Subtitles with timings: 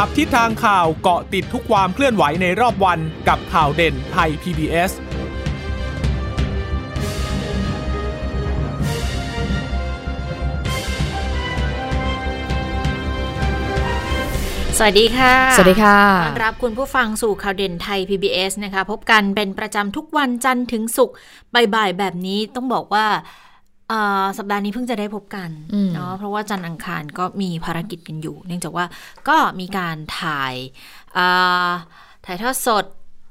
[0.00, 2.98] จับทิศทางข่าวเกาะติดทุกความเคลื่อนไหวในรอบวัน
[3.28, 4.90] กับข่าวเด่นไทย PBS
[14.78, 21.16] สวัสดีค่ะ สวัสดีค่ะ ต้อนรับคุณผู้ฟังสู่ข่าวเด่นไทย PBS นะคะ พบกันเป็นประจำทุกวันจันทร์ถึงศุกร์
[21.74, 23.06] บ่ายๆแบบนี้ต้องบอกว่า
[24.38, 25.50] สัปดาห์นี้เพิ่งจะได้พบกัน
[25.94, 28.86] เนาะเพราะว่าจันทร์อังคารก็มีภารกิจกันอยู่ เนื่องจากว่า
[29.28, 30.54] ก็มีการถ่าย
[32.26, 32.84] ถ่ายทอดสด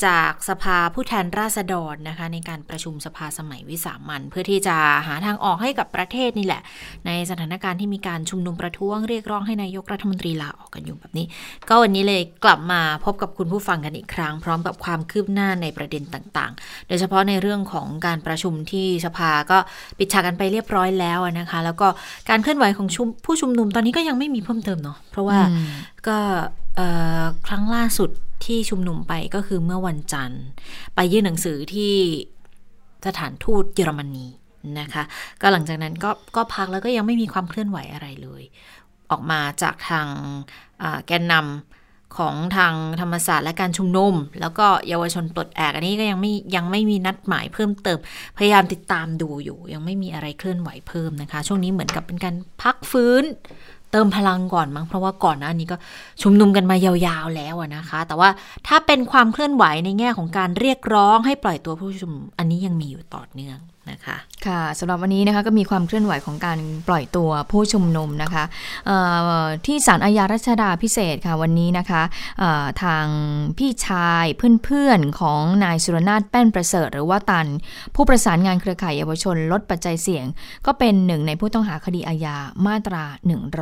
[0.05, 4.76] จากสภาผู้แทนราษฎรนะคะในการประชุมสภาสมัยวิสามันเพื่อที่จะ
[5.08, 6.62] หาทางออกให้กับประเทศนี่แหละ
[7.08, 11.26] ในสถานการณ์ที่มีการชุมนุมประท้วงเรียกร้องให้นายกรัฐมนตรีลาออกกันอยู่แบบนี้
[11.70, 19.57] ก็วันนี้เลยกลับมาพบกับคุณผู้ฟังกันอีกครั้ง พร้อมกับความคืบหน้าในประเด็นต่างๆ โดยเฉพาะในเรื่องของการประชุมที่สภาก็
[19.98, 21.88] ปิดฉากกันไปเรียบร้อยแล้วนะคะ แล้วก็
[22.30, 22.88] การเคลื่อนไหวของ
[23.26, 25.40] ผู้ชุมนุมตอนนี้ก็ยังไม่มีเพิ่มเติมเนาะเพราะว่า
[26.07, 26.18] ก็
[27.48, 28.10] ครั้งล่าสุด
[28.44, 30.44] ที่ชุมนุมไปก็คือเมื่อวันจันทร์
[30.96, 31.94] ไปยื่นหนังสือที่
[33.08, 34.26] สถานทูตเยอรมนี
[34.80, 35.04] นะคะ
[35.41, 38.44] ก็หลังจากนั้นก็ก็พักแล้วก็ยังไม่มีความเคลื่อนไหวอะไรเลย
[39.12, 40.08] ออกมาจากทาง
[41.08, 48.00] แกนนำของทางธรรมศาสตร์และการชุมนุม แล้วก็เยาวชนปลดแอกอันนี้ก็ยังไม่ยังไม่มีนัดหมายเพิ่มเติม
[48.38, 53.24] พยายามติดตามดูอยู่ ยังไม่มีอะไรเคลื่อนไหวเพิ่มนะคะ ช่วงนี้เหมือนกับเป็นการพักฟื้น
[53.96, 55.77] เติมพลังก่อนมั้งเพราะว่าก่อนหน้านี้ก็
[56.21, 58.29] ชุมนุมกันมายาวๆแล้วนะคะ แต่ว่า
[58.68, 63.60] ถ้าเป็นความเคลื่อนไหวในแง่ของการเรียกร้องให้ปล่อยตัวผู้ชุมนุมอันนี้ยังมีอยู่ต่อเนื่อง
[63.91, 68.44] นะคะค่ะสำหรับวันนี้นะคะก็มีความเคลื่อนไหวของการปล่อยตัวผู้ชุมนุมนะคะ
[69.66, 72.02] ที่ศาลอาญารัชดาพิเศษค่ะวันนี้นะคะ
[72.84, 73.06] ทาง
[73.58, 77.47] พี่ชายเพื่อนๆของนายสุรนาถแป้นประเสริฐ หรือว่าตัน
[77.96, 80.25] ผู้ประสานงานเครือข่ายเยาวชนลดปัจจัยเสี่ยง
[80.66, 82.38] ก็เป็นหนึ่งในผู้ต้องหาคดีอาญา
[82.68, 83.03] มาตรา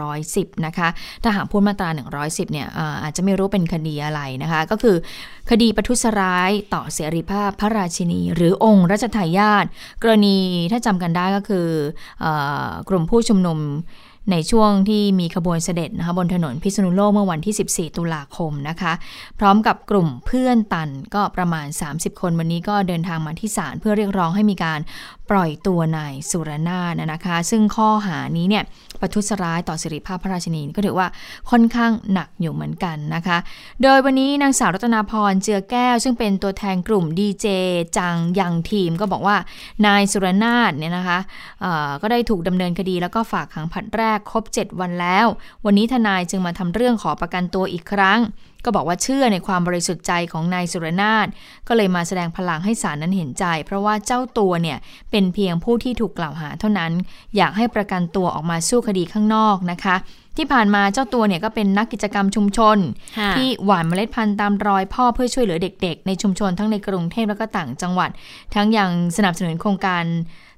[0.03, 0.87] 110 นะคะ
[1.23, 1.89] ถ้าหากพูดมาตรา
[2.21, 2.67] 110 เนี่ย
[3.03, 4.95] อาจจะไม่รู้เป็นคดีอะไรนะคะ ก็คือ
[5.49, 9.65] คดีประทุษร้ายต่อเสรีภาพพระราชินี หรือองค์รัชทายาท
[10.03, 10.37] กรณี
[10.71, 11.67] ถ้าจำกันได้ก็คือ
[12.23, 12.25] อ
[12.89, 13.59] กลุ่มผู้ชุมนุม
[14.31, 18.93] ในช่วงที่มีขบวนเสด็จนะคะบนถนนพิษณุโลกเมื่อวันที่ 14 ตุลาคมนะคะ
[19.39, 24.79] พร้อมกับกลุ่มเพื่อนตันก็ประมาณ 30 คนวันนี้ก็เดินทางมาที่ศาลเพื่อเรียกร้องให้มีการ
[25.31, 28.63] ปล่อยตัวนายสุรนาถนะคะ ซึ่งข้อหานี้เนี่ย
[29.01, 31.07] ประทุษร้ายต่อสิริภาพพระราชินีก็ถือว่า
[31.51, 33.37] ค่อนข้างหนักอยู่เหมือนกันนะคะ
[33.83, 37.47] โดยวันนี้นางสาวรัตนาพรเจือแก้ว ซึ่งเป็นตัวแทนกลุ่มดีเจ
[37.97, 39.37] จังยังทีมก็บอกว่า
[39.85, 41.19] นายสุรนาถเนี่ยนะคะ
[42.01, 45.25] ก็ได้ถูกดำเนินคดีแล้วก็ฝากขังผัดแรกครบ 7 วันแล้ว
[45.65, 48.21] วันนี้ทนายจึงมาทำเรื่องขอประกันตัวอีกครั้ง
[48.65, 51.27] ก็บอกว่าเชื่อในความบริสุทธิ์ใจของนายสุรนาถ
[51.67, 54.77] ก็เลยมาแสดงพลังให้ศาลนั้นเห็นใจ เพราะว่าเจ้าตัวเนี่ย
[55.11, 56.91] เป็นเพียงผู้ที่ถูกกล่าวหาเท่านั้น
[57.37, 59.95] อยากให้ประกันตัวออกมาสู้คดีข้างนอกนะคะ
[60.37, 62.77] ที่ผ่านมาเจ้าตัวเนี่ยก็เป็นนักกิจกรรมชุมชน
[63.37, 68.09] ที่หว่านเมล็ดพันธุ์ตามรอยพ่อเพื่อช่วยเหลือเด็กๆ ในชุมชนทั้งในกรุงเทพและก็ต่างจังหวัด
[68.53, 70.03] ทั้งยังสนับสนุนโครงการ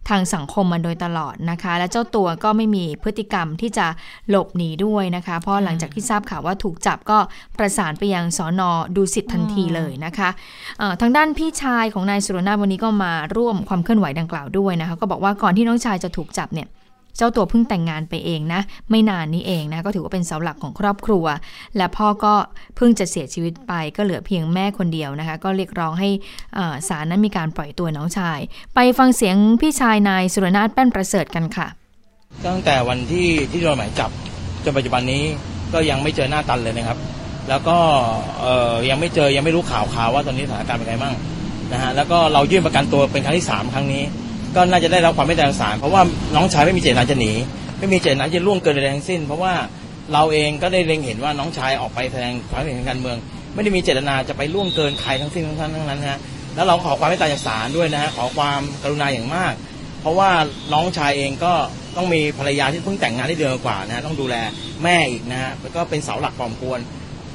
[0.09, 3.87] ทางสังคมมาโดยตลอดนะคะ และเจ้าตัวก็ไม่มีพฤติกรรมที่จะ
[4.29, 7.17] หลบหนีด้วยนะคะ เพราะหลังจากที่ทราบข่าวว่าถูกจับก็
[7.57, 10.29] ประสานไปยังสอนอดูสิทธิ์ทันทีเลยนะคะ
[11.01, 16.67] ทางด้านพี่ชายของนายสุรนาวันนี้ก็มาร่วมความเคลื่อนไหวดังกล่าวด้วยนะคะ ก็บอกว่าก่อนที่น้องชายจะถูกจับเนี่ย
[17.17, 21.25] เจ้าตัวเพิ่งแต่งงานไปเองนะ ไม่นานนี้เองนะ ก็ถือว่าเป็นเสาหลักของครอบครัว
[21.77, 22.33] และพ่อก็
[22.75, 26.09] เพิ่งจะเสียชีวิตไปก็เหลือเพียงแม่คนเดียวนะคะ ก็เรียกร้องให้
[26.87, 28.39] ศาลนั้นมีการปล่อยตัวน้องชาย
[28.75, 31.67] ไปฟังเสียงพี่ชายนายสุรนาถแป้นประเสริฐกันค่ะ
[32.45, 34.09] ตั้งแต่วันที่ที่โดนหมายจับ
[34.63, 35.23] จนปัจจุบันนี้
[35.73, 36.97] ก็ยังไม่เจอหน้าตันเลยนะครับ
[37.49, 37.77] แล้วก็
[38.89, 41.13] ยังไม่เจอยังไม่รู้ข่าวข่าวว่าตอนนี้สถานการณ์เป็นไงบ้าง
[41.73, 44.03] นะฮะแล้วก็เรายื่นประกันตัวเป็นครั้งที่ 3 ครั้งนี้
[44.55, 46.01] ก็น่าจะได้รับความไม่แตกต่างเพราะว่า
[46.35, 47.31] น้องชายไม่มีเจตนาจะหนี
[47.79, 49.53] ไม่มีเจตนาจะล่วงเกินใดทั้งสิ้น เพราะว่า
[50.13, 53.17] เราเองก็ได้เล็งเห็นว่าน้องชายออกไปแสดงความเห็นทางการเมือง
[53.53, 56.19] ไม่ได้มีเจตนาจะไปล่วงเกินใครทั้งสิ้นทั้งนั้นทั้งนั้นนะ
[56.55, 59.53] แล้วเราขอความไม่ตายจากศาลด้วยนะฮะขอความกรุณาอย่างมาก
[60.01, 60.31] เพราะว่า
[60.73, 61.53] น้องชายเองก็
[61.97, 64.35] ต้องมีภรรยาที่เพิ่งแต่งงานได้เดือนกว่านะต้องดูแล
[64.83, 66.79] แม่อีกนะฮะแล้วก็เป็นเสาหลักความควร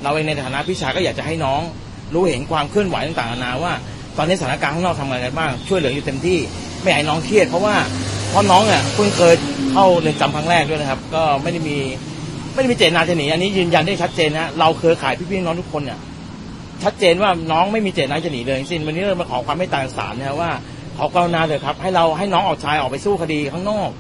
[0.03, 1.61] เราเองในฐานะพี่ชายก็อยากจะให้น้อง
[2.15, 3.73] รู้เห็นความเคลื่อนไหวต่างๆนานาว่า
[4.17, 6.39] ตอนนี้สถานการณ์ข้างนอกทำอะไรบ้างช่วยเหลืออยู่เต็มที่
[6.83, 7.77] ไม่ให้น้องเครียดเพราะว่า
[8.31, 9.35] เพราะน้องเนี่ยเพิ่งเคย
[9.73, 11.77] เข้าเรียนจำครั้งแรกด้วยนะครับ ก็ไม่ได้มี
[12.55, 15.99] ไม่ได้มีเจตนาจะหนีอันนี้ยืนยันได้ชัดเจนนะเราเครือข่ายพี่ๆน้องทุกคนเนี่ย
[16.85, 20.51] ชัดเจนว่าน้องไม่มีเจตนาจะหนีเลยสิ้นวันนี้เรามาขอความไม่ต่างศาลนะว่า
[20.97, 23.91] ขอกรุณาเถอะครับ ให้เราให้น้องออกชายออกไปสู้คดีข้างนอก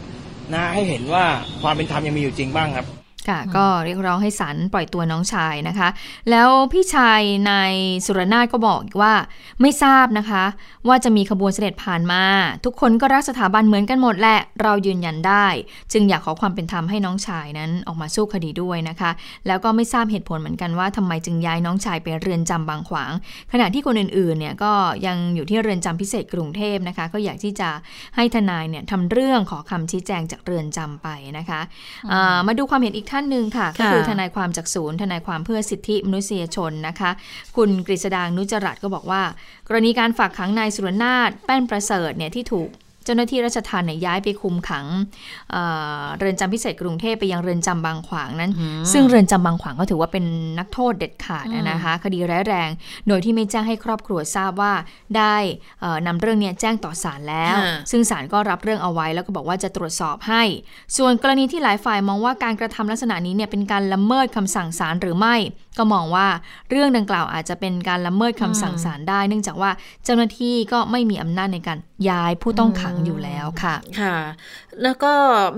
[0.55, 1.25] นะให้เห็นว่า
[1.63, 2.87] ความเป็นธรรมยังมีอยู่จริงบ้างครับ
[3.31, 5.89] ค่ะ ก็เรียกร้องให้ศาลปล่อยตัวน้องชายนะคะ
[6.31, 7.75] แล้วพี่ชายนาย
[8.07, 9.15] สุรนาถก็บอกว่า
[9.61, 10.45] ไม่ทราบนะคะ
[10.89, 12.23] ว่าจะมีขบวนเสด็จผ่านมา
[12.65, 15.47] ทุกคนก็รักสถาบันเหมือนกันหมดแหละ เรายืนยันได้
[15.93, 19.11] จึงอยากขอความเป็นธรรมให้น้องชายนั้นออกมาสู้คดีด้วยนะคะ
[19.47, 23.13] แล้วก็ไม่ทราบเหตุผลเหมือนกันว่าทำไมจึงย้ายน้องชายไปเรือนจำบางขวาง
[23.53, 24.73] ขณะที่คนอื่นๆเนี่ยก็
[25.07, 27.71] ยังอยู่ที่เรือนจำพิเศษกรุงเทพนะคะ ก็อยากที่จะ
[28.17, 31.61] ให้ทนายเนี่ยทำเรื่องขอคำชี้แจงจากเรือนจำไปนะคะ
[32.13, 37.11] อ่ามาดูความเห็นอีกท่านหนึ่งค่ะ ก็คือทนายความจากศูนย์ ทนายความเพื่อสิทธิมนุษยชนนะคะ
[37.57, 39.23] คุณกฤษดางนุจรัตก็บอกว่า
[39.69, 42.71] กรณีการฝากขังนายสุรนาถแป้นประเสริฐเนี่ยที่ถูก
[43.05, 44.87] เจ้าหน้าที่ราชทัณฑ์เนี่ยย้ายไปคุมขัง
[45.53, 45.63] เอ่
[46.01, 48.53] อเรือนจำพิเศษกรุงเทพไปยังเรือนจำบางขวางนั้น
[48.93, 50.25] ซึ่งเรือนจำบางขวางก็ถือว่าเป็น
[50.59, 52.71] นักโทษเด็ดขาดนะคะคดีร้ายแรง
[53.09, 54.73] โดยที่ไม่แจ้งให้ครอบครัวทราบว่า
[55.17, 55.37] ได้
[55.81, 60.43] เอ่อนำเรื่องเนี้แจ้งต่อศาลแล้วค่ะซึ่งศาลก็รับเรื่องเอาไว้แล้วก็บอกว่าจะตรวจสอบให้
[60.97, 65.37] ส่วนกรณีที่หลายฝ่ายมองว่าการกระทำลักษณะนี้เนี่ยเป็นการละเมิดคำสั่งศาลหรือไม่
[65.81, 66.27] ก็มองว่า
[66.71, 69.71] เรื่องดังกล่าวอาจจะเป็นการละเมิดคำสั่งศาลได้ เนื่องจากว่า
[70.05, 71.79] เจ้าหน้าที่ก็ไม่มีอำนาจในการ
[72.11, 74.17] ย้ายผู้ต้องขังอยู่แล้วค่ะ ค่ะ
[74.83, 75.13] แล้วก็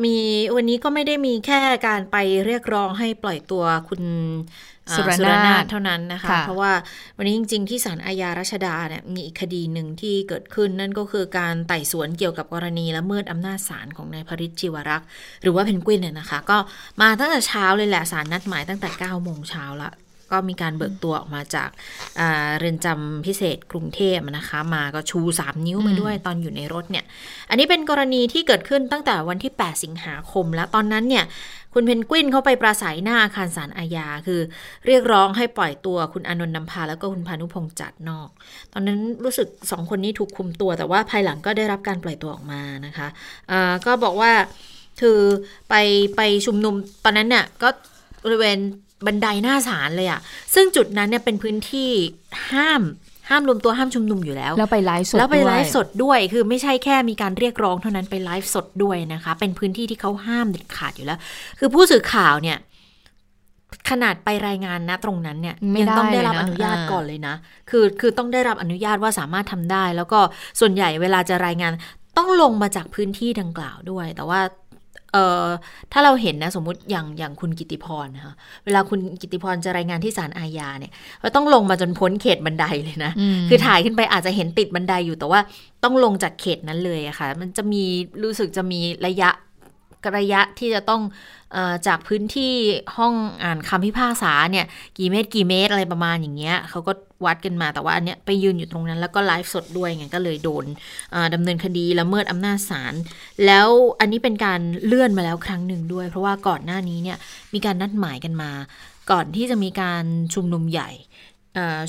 [0.04, 0.16] มี
[0.54, 2.16] วันนี้ก็ไม่ได้มีแค่การไป
[2.46, 4.02] เรียกร้องให้ปล่อยตัวคุณ
[4.88, 5.10] อ่าสุร
[5.46, 6.72] นาถเท่านั้นนะคะค่ะเพราะว่า
[7.16, 15.06] วันนี้จริง ๆ ที่ศาลอาญารัชดาเนี่ยมีอีกคดีหนึ่งที่เกิดขึ้นนั่นก็คือการไต่สวนเกี่ยวกับกรณีละเมิดอำนาจศาลของนายพริชจิวรักษ์
[15.42, 16.58] หรือว่าเพนกวินเนี่ยนะคะ ก็
[17.00, 19.90] มาตั้งแต่เช้าเลยแหละศาลนัดหมายตั้งแต่9โมงเช้าละ
[20.32, 21.68] ก็มีการเบิกตัวออกมาจาก
[22.20, 27.04] อ่าเรือนจำพิเศษกรุงเทพนะคะ มาก็ชู 3 นิ้วมาด้วยตอนอยู่ในรถเนี่ย
[27.50, 31.24] อันนี้เป็นกรณีที่เกิดขึ้นตั้งแต่วันที่ 8 สิงหาคม แล้วตอนนั้นเนี่ย
[31.74, 34.40] คุณเพนกวินเขาไปปราศัยหน้าอาคารศาลอาญาคือ
[34.86, 38.28] เรียกร้องให้ปล่อยตัวคุณอานนท์นำพาแล้วก็คุณพานุพงษ์จัดนอก
[38.72, 43.08] ตอนนั้นรู้สึกสองคนนี้ถูกคุมตัว แต่ว่าภายหลังก็ได้รับการปล่อยตัวออกมานะคะ
[43.50, 44.32] อ่าก็บอกว่า
[45.00, 45.18] คือ
[45.68, 45.74] ไป
[46.16, 46.74] ไปชุมนุม
[47.04, 47.68] ตอนนั้นเนี่ยก็
[48.24, 48.58] บริเวณ
[49.06, 50.20] บันไดหน้าศาลเลยอะ
[50.54, 51.90] ซึ่งจุดนั้นเนี่ยเป็นพื้นที่
[52.50, 52.82] ห้าม
[53.28, 61.18] ห้ามรวมตัวห้ามชุมนุมอยู่แล้ว แล้วไปไลฟ์สดแล้วไปด้วยไลฟ์สดด้วยคือไม่ใช่แค่มีการเรียกร้องเท่านั้นไปไลฟ์สดด้วยนะคะ เป็นพื้นที่ที่เขาห้ามเด็ดขาดอยู่แล้ว
[61.58, 62.58] คือผู้สื่อข่าวเนี่ย
[63.90, 67.34] ขนาดไปรายงานนะตรงนั้นเนี่ยไม่ยังต้องได้ได้รับเลยนะอนุญาตอ่าก่อนเลยนะ
[67.70, 70.20] คือคือต้องได้รับอนุญาตว่าสามารถทำได้ แล้วก็
[70.60, 71.72] ส่วนใหญ่เวลาจะรายงาน
[72.18, 74.40] ต้องลงมาจากพื้นที่ดังกล่าวด้วย แต่ว่า
[75.12, 75.46] เอ่อ
[75.92, 80.92] ถ้าเราเห็นนะสมมุติอย่างอย่างคุณกิติพรนะคะเวลาคุณกิติพรจะรายงานที่ศาลอาญาเนี่ย
[81.22, 85.40] ก็ต้องลงมาจนพ้นเขตบันไดเลยนะอืมคือถ่ายขึ้นไปอาจจะเห็นติดบันไดอยู่แต่ว่า
[85.84, 87.82] ต้องลงจากเขตนั้นเลยอะค่ะ มันจะมี
[88.22, 89.30] รู้สึกจะมีระยะ
[90.16, 91.02] ระยะที่จะต้อง
[91.56, 92.54] อจากพื้นที่
[92.96, 94.66] ห้องอ่านคำพิพากษาเนี่ย
[94.98, 96.92] กี่เมตรกี่เมตรอะไรประมาณอย่างเงี้ยเขาก็
[97.24, 100.64] วัดกันมาแต่ว่าอันเนี้ยไปยืนอยู่ตรงนั้นแล้วก็ไลฟ์สดด้วยไงก็เลยโดน
[101.34, 102.94] ดำเนินคดีละเมิดอำนาจศาล
[103.46, 103.68] แล้ว
[104.00, 107.18] อันนี้เป็นการเลื่อนมาแล้วครั้งหนึ่งด้วย เพราะว่าก่อนหน้านี้เนี่ย
[107.54, 108.50] มีการนัดหมายกันมา
[109.10, 110.90] ก่อนที่จะมีการชุมนุมใหญ่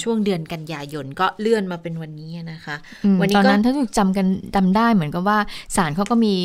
[0.03, 2.75] ช่วงเดือนกันยายนก็เลื่อนมาเป็นวันนี้นะคะ
[3.05, 5.39] อืมวันนี้ตอนก็นั้นถ้าถูกจำกันจำได้เหมือนกับว่า
[5.75, 6.35] ศาลเขาก็มี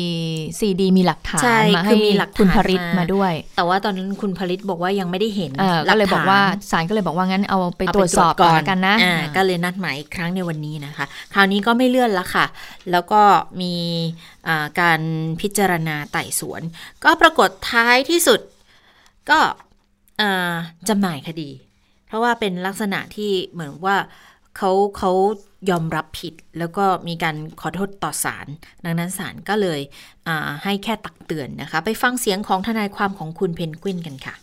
[0.59, 6.39] ซีดีมีหลักฐานใช่มาคืให้อมีหลักฐานคุณพริตมามาด้วย แต่ว่าตอนนั้นคุณผลิตบอกว่ายังไม่ได้เห็นเออหก็เลยบอกฐนว่า
[6.71, 12.45] ศาลก็เลยบอกว่างั้นเอาไปเอาตรวจสอบก่อนละกันนะอ่าอ่าก็เลยนัดหมายอีกครั้งในวันนี้นะคะ คราวนี้ก็ไม่เลื่อนละค่ะ
[12.91, 13.21] แล้วก็
[13.61, 13.73] มี
[14.47, 15.01] อ่าการ
[15.41, 16.61] พิจารณาไต่สวน
[17.03, 18.39] ก็ปรากฏท้ายที่สุด
[19.29, 19.39] ก็
[20.21, 20.53] อ่า
[20.89, 21.49] จำหน่ายคดี
[22.09, 23.97] เพราะว่าเป็นลักษณะที่เหมือนว่า
[24.57, 25.11] เขาเขา
[25.69, 28.47] ยอมรับผิดแล้วก็มีการขอโทษต่อศาล
[28.85, 29.79] ดังนั้นศาลก็เลย
[30.63, 34.35] ให้แค่ตักเตือนนะคะ ไปฟังเสียงของทนายความของคุณเพนกวินกันค่ะ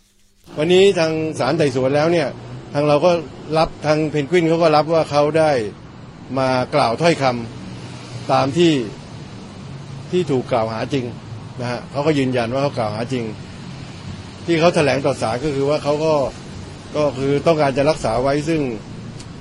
[0.58, 2.28] วันนี้ทางศาลไต่สวนแล้วเนี่ย
[2.75, 3.11] ทางเราก็
[3.58, 5.50] รับทางเพนกวินเขาก็รับว่าเขาได้
[6.38, 8.73] มากล่าวถ้อยคำตามที่
[10.11, 11.04] ที่ถูกกล่าวหาจริง
[11.61, 13.25] นะฮะเขาก็ยืนยันว่าเขากล่าวหาจริง
[14.46, 16.14] ที่เขาแถลงต่อศาลก็คือว่าเขาก็
[16.96, 18.60] ก็คือต้องการจะรักษาไว้ซึ่ง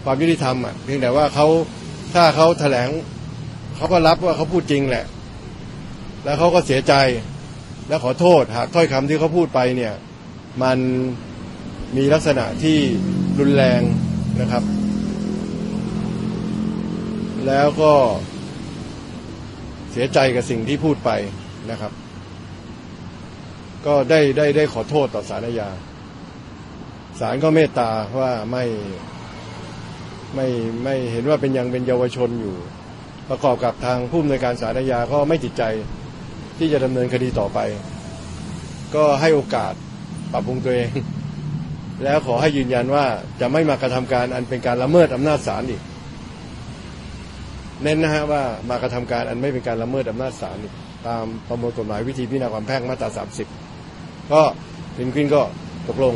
[0.03, 1.47] ความยุติธรรมอะเพียงแต่ว่าเขา
[2.13, 2.89] ถ้าเขาแถลง
[3.75, 5.05] เขาก็รับว่าเขาพูดจริงแหละ
[6.23, 6.93] แล้วเขาก็เสียใจ
[7.87, 9.93] และขอโทษหากถ้อยคำที่เขาพูดไปเนี่ย
[10.63, 10.77] มัน
[11.97, 12.77] มีลักษณะที่
[13.39, 13.81] รุนแรง
[14.41, 14.63] นะครับ
[17.47, 17.93] แล้วก็
[19.91, 21.11] เสียใจกับสิ่งที่พูดไป
[21.71, 21.91] นะครับ
[23.85, 25.69] ก็ได้ได้ได้ขอโทษต่อสารอาญา
[27.19, 28.63] ศาลก็เมตตาว่าไม่
[30.35, 30.47] ไม่
[30.83, 32.55] ไม่เห็นว่าเป็นยังเป็นเยาวชนอยู่
[33.29, 35.63] ประกอบกับทางผู้อำนวยการศาลอาญาก็ไม่ติดใจ
[36.57, 37.59] ที่จะดำเนินคดีต่อไป
[38.95, 39.73] ก็ให้โอกาส
[40.31, 40.89] ปรับปรุงตัวเอง
[42.03, 43.05] แล้วขอให้ยืนยันว่า
[43.41, 45.81] จะไม่มากระทำการอันเป็นการละเมิดอำนาจศาลอีก
[47.83, 50.57] เน้นนะฮะว่ามากระทำการอันไม่เป็นการละเมิดอำนาจศาล
[51.07, 53.09] ตามประมวลกฎหมายวิธีพิจารณาความแพ่งมาตรา
[53.71, 54.41] 30 ก็
[54.93, 55.41] เพนกวินก็
[55.87, 56.13] ตกลง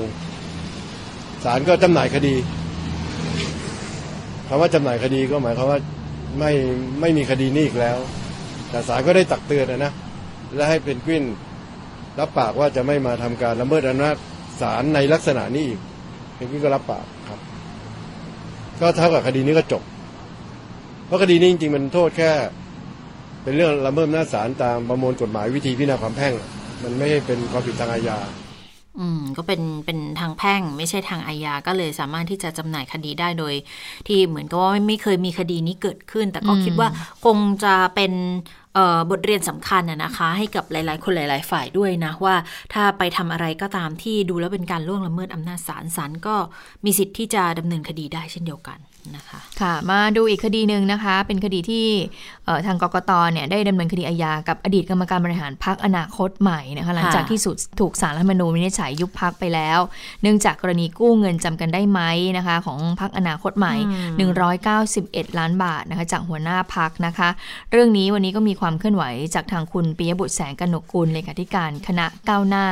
[1.43, 2.35] ศาลก็จำหน่ายคดี
[4.47, 5.79] คำว่าจำหน่ายคดีก็หมายความว่า
[6.39, 6.51] ไม่
[7.01, 7.97] ไม่มีคดีนี้อีกแล้ว
[8.69, 9.91] แต่ศาลก็ได้ตักเตือนนะ
[10.55, 11.23] และให้เพนกวิน
[12.19, 14.15] รับปากว่าจะไม่มาทำการละเมิดอำนาจ
[14.61, 15.79] ศาลในลักษณะนี้อีก
[16.35, 17.39] เพนกวินก็รับปากครับ
[18.81, 19.83] ก็เท่ากับคดีนี้ก็จบ
[21.05, 22.31] เพราะคดีนี้จริงๆมันโทษแค่
[23.43, 26.33] เป็นเรื่องละเมิดอำนาจศาลตามประมวลกฎหมายวิธีพิจารณาความแพ่ง
[26.83, 28.17] มันไม่ใช่เป็นความผิดทางอาญา
[28.99, 33.53] อืมก็เป็นเป็นทางแพ่งไม่ใช่ทางอาญาก็เลยสามารถที่จะจำหน่ายคดีได้โดย
[34.07, 36.89] ที่เหมือนกับว่าไม่เคยมีคดีนี้เกิดขึ้น แต่ก็คิดว่า
[37.25, 38.11] คงจะเป็น
[39.11, 42.35] บทเรียนสำคัญนะคะ ให้กับหลาย ๆ คนหลาย ๆ ฝ่ายด้วยนะว่า
[42.73, 46.35] ถ้าไปทำอะไรก็ตามที่ดูแล้วเป็นการล่วงละเมิดอำนาจศาลศาลก็
[46.85, 48.77] มีสิทธิ์ที่จะดำเนินคดีได้เช่นเดียวกัน
[49.15, 51.87] นะคะค่ะมาดูอีกคดีหนึ่งนะคะ เป็นคดีที่
[52.65, 59.79] ทางกกตเนี่ยได้ดำเนินคดีอาญากับอดีตกรรมการบริหารพักอนาคตใหม่นะคะหลังจากที่สุดถูกสารรัฐมนูญวินิจฉัยยุบพักไปแล้ว
[60.21, 62.01] เนื่องจากกรณีกู้เงินจำกันได้ไหม
[62.37, 63.75] นะคะ ของพักอนาคตใหม่
[64.77, 67.29] 191 ล้านบาทนะคะจากหัวหน้าพักนะคะ
[67.71, 69.03] เรื่องนี้วันนี้ก็มีความเคลื่อนไหว
[69.35, 72.65] จากทางคุณปิยบุตรแสงกนกกุลเลขาธิการคณะก้าวหน้า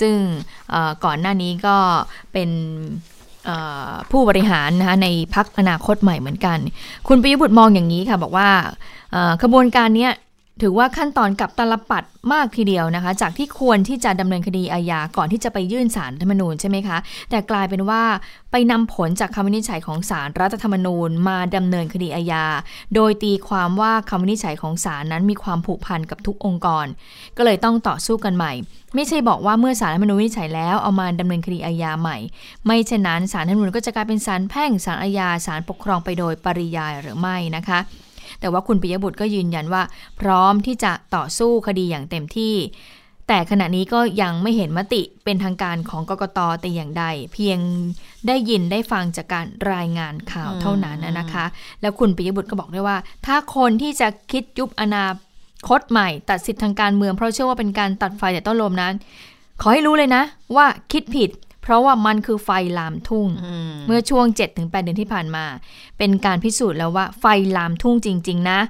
[0.00, 0.16] ซึ่ง
[1.04, 1.76] ก่อนหน้านี้ก็
[2.32, 2.50] เป็น
[4.10, 6.58] ผู้บริหารนะคะในพักอนาคตใหม่เหมือนกัน
[7.08, 8.48] คุณปิยบุตรมองอย่างนี้ค่ะ บอกว่า
[9.42, 10.08] ขบวนการนี้
[10.62, 16.98] ถือว่าขั้นตอนกับตลปัดมากทีเดียวนะคะ จากที่ควรที่จะดำเนินคดีอาญาก่อนที่จะไปยื่นสารรัฐธรรมนูญใช่ไหมคะ
[17.30, 18.02] แต่กลายเป็นว่า
[18.50, 22.44] ไปนำผลจากคำวินิจฉัยของสารรัฐธรรมนูญ มาดำเนินคดีอาญา
[22.94, 26.86] โดยตีความว่าคำวินิจฉัยของศาลนั้นมีความผูกพันกับทุกองค์กร
[27.36, 28.52] ก็เลยต้องต่อสู้กันใหม่
[28.94, 32.18] ไม่ใช่บอกว่าเมื่อสารรัฐธรรมนูญวินิจฉัยแล้วเอามาดำเนินคดีอาญาใหม่
[32.66, 37.80] ไม่เช่นนั้นสารรัฐธรรมนูญก็จะกลายเป็นศาลแพ่งศาลอาญาศาลปกครองไปโดยปริยายหรือไม่นะคะ
[38.40, 39.82] แต่ว่าคุณปิยบุตรก็ยืนยันว่า
[40.20, 42.56] พร้อมที่จะต่อสู้คดีอย่างเต็มที่
[43.28, 47.58] แต่ขณะนี้ก็ยังไม่เห็นมติเป็นทางการของกกตแต่อย่างใด เพียง
[48.26, 51.44] ได้ยินได้ฟังจากการรายงานข่าวเท่านั้นนะคะ
[51.80, 52.96] แล้วคุณปิยบุตรก็บอกด้วยว่า
[53.26, 55.06] ถ้าคนที่จะคิดยุบอนา
[55.68, 58.94] คตใหม่ ตัดสิทธิทางการเมืองเพราะเชื่อว่าเป็นการตัดไฟแต่ต้นลมนั้น
[59.60, 60.22] ขอให้รู้เลยนะ
[60.56, 61.30] ว่าคิดผิด
[61.62, 63.28] เพราะว่ามันคือไฟลามทุ่ง
[63.86, 65.44] เมื่อช่วง 7-8 เดือนที่ผ่านมา
[65.98, 67.24] เป็นการพิสูจน์แล้วว่าไฟ
[67.56, 68.60] ลามทุ่งจริง ๆ นะ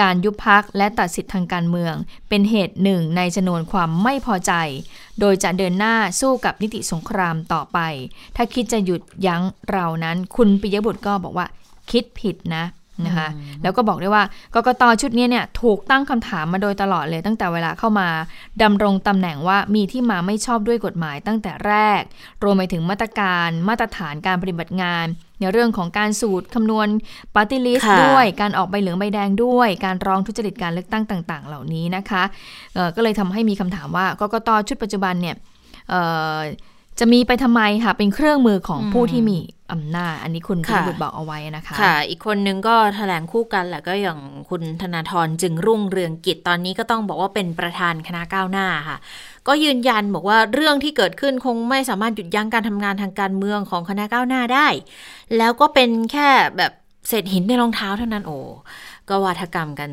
[0.00, 1.94] การยุบพักและตัดสิทธิทางการเมือง
[2.28, 4.52] เป็นเหตุหนึ่งในจำนวนความไม่พอใจ
[5.20, 7.78] โดยจะเดินหน้าสู้กับนิติสงครามต่อไป
[8.36, 11.46] ถ้าคิดจะหยุดยั้งเรานั้น คุณปิยบุตรก็บอกว่า
[11.90, 12.64] คิดผิดนะ
[13.06, 13.28] นะคะ
[13.62, 14.24] แล้วก็บอกได้ว่า
[14.54, 18.08] กกตชุดนี้เนี่ยถูกตั้งคำถามมาโดยตลอดเลยตั้งแต่เวลาเข้ามา
[18.62, 22.02] ดำรงตำแหน่งว่ามีที่มาไม่ชอบด้วยกฎหมายตั้งแต่แรก
[22.44, 25.06] รวมไปถึงมาตรการมาตรฐานการปฏิบัติงาน
[25.40, 26.88] ในเรื่องของการสูตรคำนวณ
[27.34, 32.22] ปาร์ตี้ลิสต์ด้วยการออกใบเหลืองใบแดงด้วย การร้องทุจริตการเลือกตั้งต่าง ๆ เหล่านี้นะคะ
[32.96, 35.36] ก็เลยทำให้มีคำถามว่ากกตชุดปัจจุบันเนี่ย
[36.98, 39.38] จะมีไปทำไมค่ะ เป็นเครื่องมือของผู้ที่มี
[39.72, 44.18] อำนาจ อันนี้คุณพิบุตรบอกเอาไว้นะคะ ค่ะ อีกคนนึงก็แถลงคู่กันแหละก็อย่าง
[44.50, 48.96] คุณธนาธรจึงรุ่งเรืองกิจตอนนี้ก็ต้องบอกว่าเป็นประธานคณะก้าวหน้าค่ะ
[49.46, 54.66] ก็ยืนยันบอกว่าเรื่องที่เกิดขึ้นคงไม่สามารถหยุดยั้งการทำงานทางการเมืองของคณะก้าวหน้าได้
[55.36, 56.72] แล้วก็เป็นแค่แบบ
[57.08, 58.38] เศษหินในรองเท้าเท่านั้นโอ้
[59.08, 59.90] ก็วาทกรรมกัน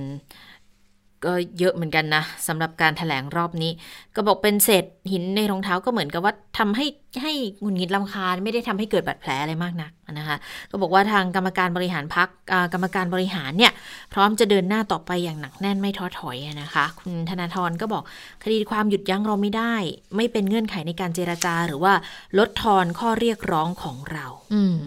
[1.26, 3.72] ก็เยอะเหมือนกันนะสำหรับการถแถลงรอบนี้
[4.16, 6.86] ก็บอกเป็นเศษหินในรองเท้าก็เหมือนกับว่าทำให้
[7.22, 10.38] ให้งุนงิดลำคาญ ไม่ได้ทำให้เกิดบาดแผลอะไรมากนักนะคะ
[10.72, 12.30] ก็บอกว่าทางกรรมการบริหารพัก
[12.74, 13.72] กรรมการบริหารเนี่ย
[14.14, 18.04] พร้อมจะเดินหน้าต่อไปอย่างหนักแน่นไม่ท้อถอยนะคะ คุณธนาธรก็บอก
[18.44, 19.76] คดีความหยุดยั้งเราไม่ได้
[20.16, 21.94] ไม่เป็นเงื่อนไขในการเจรจาหรือว่า
[22.38, 24.26] ลดทอนข้อเรียกร้องของเรา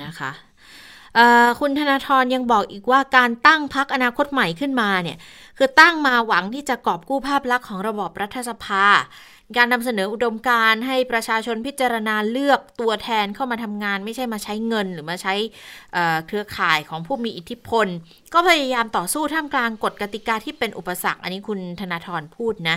[0.05, 0.31] นะคะ
[1.61, 5.19] คุณธนาธรยังบอกอีกว่าการตั้งพักอนาคตใหม่ขึ้นมาเนี่ย
[5.59, 8.85] คือตั้งมาหวังที่จะกอบกู้ภาพลักษณ์ของระบอบรัฐสภา
[9.57, 15.35] การนำเสนออุดมการให้ประชาชนพิจารณาเลือกตัวแทนเข้ามาทำงาน ไม่ใช่มาใช้เงิน หรือมาใช้
[16.27, 17.87] เครือข่ายของผู้มีอิทธิพล
[18.35, 22.77] ก็พยายามต่อสู้ท่ามกลางกฎกติกาที่เป็นอุปสรรค อันนี้คุณธนาธรพูดนะ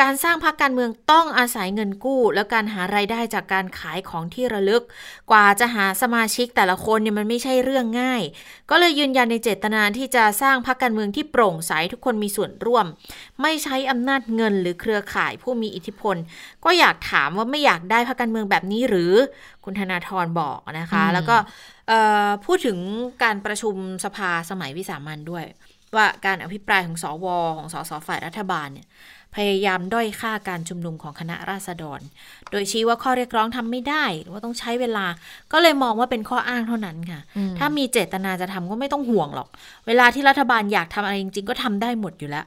[0.00, 4.82] การสร้างพรรคการเมืองต้องอาศัยเงินกู้ แล้วการหาไรายได้จากการขายของที่ระลึก
[5.30, 8.22] กว่าจะหาสมาชิกแต่ละคนเนี่ยมันไม่ใช่เรื่องง่าย
[8.70, 12.86] ก็เลยยืนยันในเจตนาที่จะสร้างพรรคการเมืองที่โปร่งใสทุกคนมีส่วนร่วม
[13.42, 16.05] ไม่ใช้อำนาจเงิน หรือเครือข่ายผู้มีอิทธิพล
[16.64, 19.12] ก็อยากถามว่าไม่อยากได้พรรคการเมืองแบบนี้หรือ
[19.64, 21.36] คุณธนาธรบอกนะคะ แล้วก็
[22.44, 22.78] พูดถึง
[23.22, 25.44] การประชุมสภาสมัยวิสามันด้วย
[25.96, 28.86] ว่าการอภิปรายของสอวอของสสฝ่ายรัฐบาลเนี่ย
[29.36, 32.00] พพยายามด้อยค่าการชุมนุมของคณะราษฎร
[32.50, 35.06] โดยชี้ว่าข้อเรียกร้องทำไม่ได้หรือว่าต้องใช้เวลา
[35.52, 37.20] ก็เลยมองว่าเป็นข้ออ้างเท่านั้นค่ะ
[37.58, 39.48] ถ้ามีเจตนาจะทำก็ไม่ต้องห่วงหรอก
[39.86, 42.44] เวลาที่รัฐบาลอยากทำอะไรจริง ๆ ก็ทำได้หมดอยู่แล้ว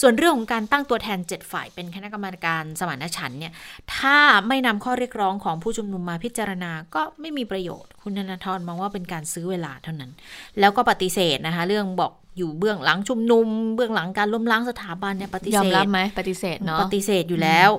[0.00, 3.52] ส่วนเรื่องของการตั้งตัวแทน 7 ฝ่ายเป็นคณะกรรมการสมานฉันท์เนี่ย
[3.96, 4.18] ถ้า
[4.48, 10.10] ไม่นำข้อเรียกร้องของผู้ชุมนุมมาพิจารณาก็ไม่มีประโยชน์ คุณธนาธรมองว่าเป็นการซื้อเวลาเท่านั้น
[10.60, 17.70] แล้วก็ปฏิเสธนะคะ เรื่องบอก อยู่เบื้องหลังชุมนุม เบื้องหลังการล้มล้างสถาบันเนี่ยปฏิยอเสมธรับไหมปฏิเสธเนาะปฏิเสธอยู่แล้ว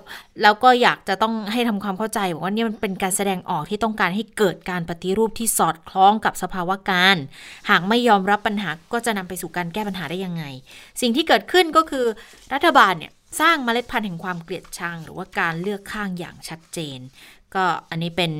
[0.42, 7.18] แล้วก็อยากจะต้องให้ทำความเข้าใจบอกว่าเนี่ยมันเป็นการแสดงออกที่ต้องการให้เกิดการปฏิรูปที่สอดคล้องกับสภาวะการ
[7.70, 10.44] หากไม่ยอมรับปัญหาก็จะนำไปสู่การแก้ปัญหาได้ยังไง
[11.02, 12.06] สิ่งที่เกิดขึ้นก็คือ
[12.54, 17.00] รัฐบาลเนี่ยสร้างเมล็ดพันธุ์แห่งความเกลียดชัง หรือว่าการเลือกข้างอย่างชัดเจน
[17.56, 18.32] ก็อันนี้เป็น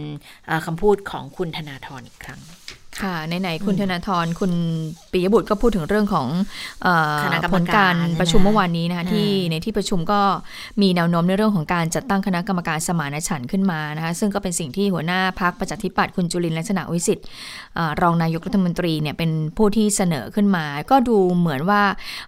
[0.46, 2.42] เอ่อคำพูดของคุณธนาธรอีกครั้ง
[3.02, 4.52] ค่ะไหนๆคุณธนาธรคุณ
[5.12, 6.28] ปิยบุตรก็พูดถึงเรื่องของ
[6.84, 10.22] เออคณะกรรมการผลการประชุมนะเมื่อวานนี้นะคะอ่าที่ในที่ประชุมก็
[10.82, 17.26] มีแนวโน้มในเรื่องของการจัดตั้งคณะกรรมการสมานฉันท์ขึ้นมานะคะซึ่งก็เป็นสิ่งที่หัวหน้าพักประชาธิปัตย์คุณจุลินทร์ลักษณะวิสิทธิ์
[17.76, 21.82] เอ่อรองนายกรัฐมนตรีเนี่ยเป็นผู้ที่เสนอขึ้นมา ก็ดูเหมือนว่า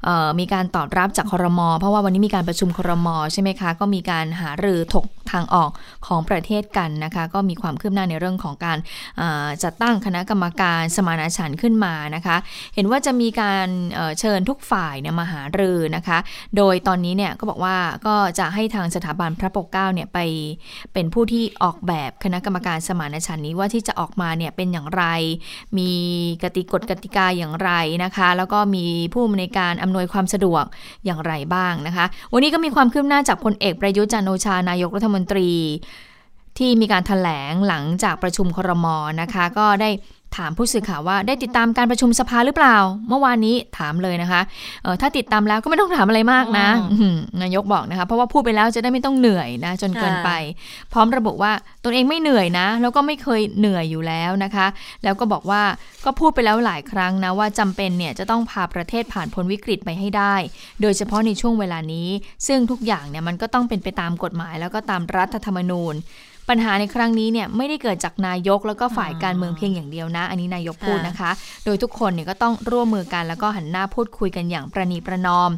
[0.06, 5.72] เอ่อมีการตอบรับจากครมเพราะว่าวันนี้มีการประชุมครมใช่ไหมคะก็มีการหารือถกทางออก
[6.08, 8.78] ของประเทศกันนะคะก็มีความคืบหน้าในเรื่องของการ
[9.22, 12.38] อ่าจัดตั้งคณะกรรมการสมานฉันท์ขึ้นมานะคะ
[12.76, 16.18] เห็นว่าจะมีการเเชิญทุกฝ่ายเนี่ยมาหารือนะคะ
[16.58, 20.20] โดยตอนนี้เนี่ยก็บอกว่าก็จะให้ทางสถาบันพระปกเกล้าเนี่ยไป
[20.94, 25.04] เป็นผู้ที่ออกแบบคณะกรรมการสมานฉันท์นี้ว่าที่จะออกมาเนี่ยเป็นอย่างไร
[25.78, 25.92] มี
[26.44, 27.72] กติกฎกติกาอย่างไร
[28.04, 30.64] นะคะ แล้วก็มีผู้อำนวยการอำนวยความสะดวก
[31.06, 35.50] อย่างไรบ้างนะคะ วันนี้ก็มีความคืบหน้าจากพลเอกประยุทธ์จันโอชานายกรัฐมนตรี
[36.58, 38.88] ที่มีการถแถลงหลังจากประชุมครม
[39.22, 39.90] นะคะ ก็ได้
[40.38, 42.78] ถามผู้สื่อข่าวว่าได้ติดตามการประชุมสภาหรือเปล่า
[43.10, 44.42] เมื่อวานนี้ถามเลยนะคะ
[44.84, 50.30] เออถ้าติดตามแล้วก็ไม่ต้องถามอะไรมากนะอ๋ออื้อหือนายกบอกนะคะเพราะว่าพูดไปแล้วจะได้ไม่ต้องเหนื่อยนะจนเกินไป
[50.94, 51.52] พร้อมระบุว่า
[51.84, 54.68] ตนเองไม่เหนื่อยนะ แล้วก็ไม่เคยเหนื่อยอยู่แล้วนะคะ
[55.04, 55.62] แล้วก็บอกว่า
[56.06, 60.36] ก็พูดไปแล้วหลายครั้งนะว่าจำเป็นเนี่ยจะต้องพาประเทศผ่านพ้นวิกฤตไปให้ได้
[60.82, 62.10] โดยเฉพาะในช่วงเวลานี้
[62.48, 65.96] ซึ่งทุกอย่างเนี่ยมันก็ต้องเป็นไปตามกฎหมาย แล้วก็ตามรัฐธรรมนูญ
[66.50, 71.32] ปัญหาในครั้งนี้เนี่ยไม่ได้เกิดจากนายกแล้วก็ฝ่ายการเมืองเพียงอย่างเดียวนะ อันนี้นายกพูดนะคะ
[71.66, 75.50] โดยทุกคนเนี่ยก็ต้องร่วมมือกันแล้วก็หันหน้าพูดคุยกันอย่างประนีประนอม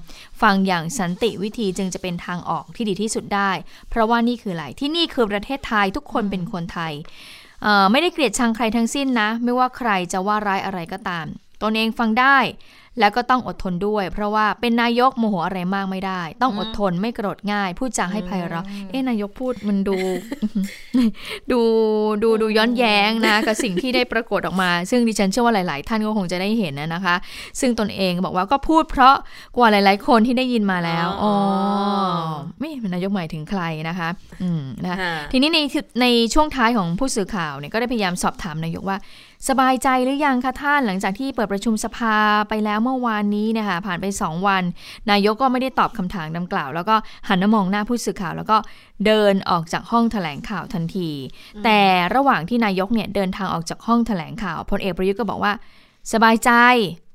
[0.42, 3.52] ฟังอย่างสันติวิธีจึงจะเป็นทางออกที่ดีที่สุดได้
[3.90, 6.94] เพราะว่านี่คืออะไรที่นี่คือประเทศไทยทุกคนเป็นคนไทย
[7.92, 11.26] ไม่ได้เกลียดชังใครทั้งสิ้นนะ ไม่ว่าใครจะว่าร้ายอะไรก็ตาม
[11.64, 12.38] ตนเองฟังได้
[13.00, 19.98] แล้วก็ต้องอดทนด้วย เพราะว่าเป็นนายกโมโหอะไรมากไม่ได้ ต้องอดทนไม่โกรธง่าย พูดจาให้ไพเราะเอ๊ะนายกพูดมันดู
[21.52, 21.62] ดู
[22.24, 27.16] ดูดูย้อนแย้งนะ กับสิ่งที่ได้ปรากฏออกมา ซึ่งดิฉันเชื่อว่าหลาย ๆ ท่านก็คงจะได้เห็นนะนะคะ
[27.60, 29.16] ซึ่งตนเองบอกว่าก็พูดเพราะ
[29.58, 31.34] กว่าหลาย ๆ คนที่ได้ยินมาแล้วอ๋อ
[32.60, 34.10] ไม่เป็นนายกหมายถึงใครนะคะ
[34.44, 35.60] อืมนะคะค่ะทีนี้ใน
[36.02, 38.98] ในช่วงท้ายของผู้สื่อข่าวเนี่ยก็ได้พยายามสอบถามนายกว่า
[39.50, 42.16] สบายใจหรือยังคะท่านหลังจากที่เปิดประชุมสภา
[42.50, 44.64] ไปแล้วเมื่อวานนี้เนะคะผ่านไป 2 วัน
[45.12, 46.96] นายกก็ไม่ได้ตอบคำถามดังกล่าว แล้วก็
[47.28, 48.58] หันมามองหน้าผู้สื่อข่าว แล้วก็
[49.06, 51.10] เดินออกจากห้องแถลงข่าวทันที
[51.64, 51.80] แต่
[52.16, 55.54] ระหว่างที่นายกเนี่ยเดินทางออกจากห้องแถลงข่าวพลเอกประยุทธ์ก็บอกว่า
[56.14, 56.52] สบายใจ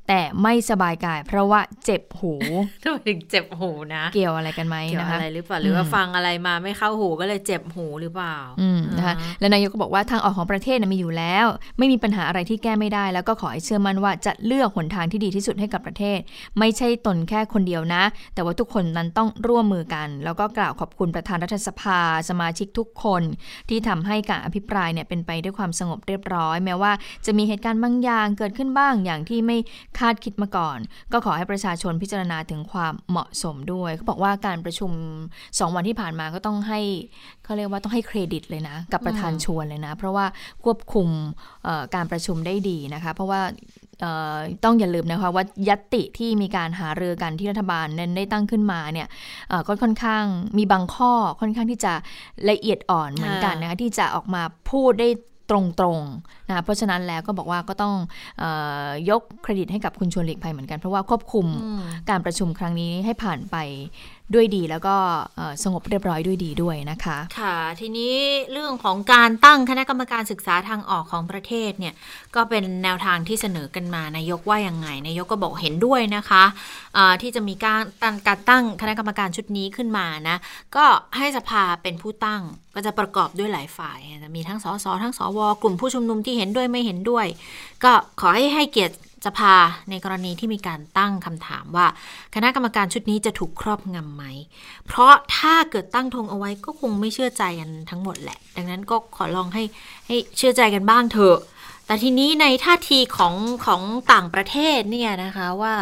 [0.09, 2.35] แต่ไม่สบายกาย เพราะว่าเจ็บหู
[2.83, 11.47] ทำไมถึงเจ็บหูนะ เกี่ยวอะไรกันไหมเกี่ยวนะคะอะไรหรือเปล่าหรือว่าอืมฟังอะไรมาไม่เข้าหูก็เลยเจ็บหูหรือเปล่าอืมนะคะและนายกก็บอกว่าทางออกของประเทศนะมีอยู่แล้ว
[11.79, 16.19] ไม่มีปัญหาอะไรที่แก้ไม่ได้ แล้วก็ขอให้เชื่อมั่นว่าจะเลือกหนทางที่ดีที่สุดให้กับประเทศ
[16.59, 18.03] ไม่ใช่ตนแค่คนเดียวนะ
[18.35, 23.23] แต่ว่าทุกคนนั้นต้องร่วมมือกัน แล้วก็กล่าวขอบคุณประธานรัฐสภา สมาชิกทุกคน
[23.69, 26.93] ที่ทำให้การอภิปรายเนี่ยเป็นไปด้วยความสงบเรียบร้อย แม้ว่า
[27.27, 29.59] จะมีเหตุการณ์บางอย่างเกิดขึ้นบ้างอย่างที่ไม่
[29.99, 30.79] คาดคิดมาก่อน
[31.13, 34.91] ก็ขอให้ประชาชนพิจารณาถึงความเหมาะสมด้วยเขาบอกว่าการประชุม
[35.59, 36.81] สองวันที่ผ่านมาก็ต้องให้
[37.45, 40.27] เขาเรียกว่าต้องให้เครดิตเลยนะ กับประธานชวนเลยนะ เพราะว่า
[40.65, 41.09] ควบคุม
[41.65, 43.41] เอ่อการประชุมได้ดีนะคะ เพราะว่า
[44.01, 49.09] เอ่อต้องอย่าลืมนะคะว่ายัตติที่มีการหารือกันที่รัฐบาลนั้นได้ตั้งขึ้นมาเนี่ย
[49.49, 50.25] เอ่อก็ค่อนข้าง
[50.59, 51.93] มีบางข้อค่อนข้างที่จะ
[52.51, 55.09] ละเอียดอ่อนเหมือนกันนะคะที่จะออกมาพูดได้
[55.53, 57.95] ตรงๆนะคะเพราะฉะนั้นแล้วก็บอกว่าก็ต้อง
[58.39, 58.45] เอ
[58.87, 63.57] อยกเครดิตให้กับคุณชวนหลีกภัยเหมือนกัน เพราะว่าควบคุมอืมการประชุมครั้งนี้ให้ผ่านไป
[64.35, 64.95] ด้วยดีแล้วก็
[65.63, 68.15] สงบเรียบร้อยด้วยดีด้วยนะคะ ค่ะ ทีนี้
[68.53, 71.95] เรื่องของการตั้งคณะกรรมการศึกษาทางออกของประเทศเนี่ย
[72.35, 76.45] ก็เป็นแนวทางที่เสนอกันมานายกว่ายังไงนายกก็บอกเห็นด้วยนะคะ
[76.97, 80.37] อ่าที่จะมีการตั้งการตั้งคณะกรรมการชุดนี้ขึ้นมานะ
[80.77, 80.85] ก็
[81.17, 82.43] ให้สภาเป็นผู้ตั้ง
[82.75, 87.27] ก็จะประกอบด้วยหลายฝ่ายจะมีทั้งสสทั้งสวกลุ่มผู้ชุมนุมที่เห็นด้วยไม่เห็นด้วย
[87.85, 88.95] ก็ขอให้ให้เกียรติ
[89.27, 89.55] สภา
[89.91, 91.87] ในกรณีที่มีการตั้งคำถามว่า
[92.35, 94.25] คณะกรรมการชุดนี้จะถูกครอบงำไหม
[94.87, 99.63] เพราะถ้าเกิดตั้งธงเอาไว้ก็คงไม่เชื่อใจกันทั้งหมดแหละ ดังนั้นก็ขอลองให้
[100.07, 101.39] ให้เชื่อใจกันบ้างเถอะ
[101.87, 103.35] แต่ทีนี้ในท่าทีของ
[103.67, 103.83] ของ
[104.13, 105.75] ต่างประเทศเนี่ยนะคะว่า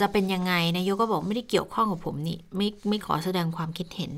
[0.00, 4.10] จะเป็นยังไงนายกก็บอกไม่ได้เกี่ยวข้องกับผมนี่ไม่ไม่ขอแสดงความคิดเห็น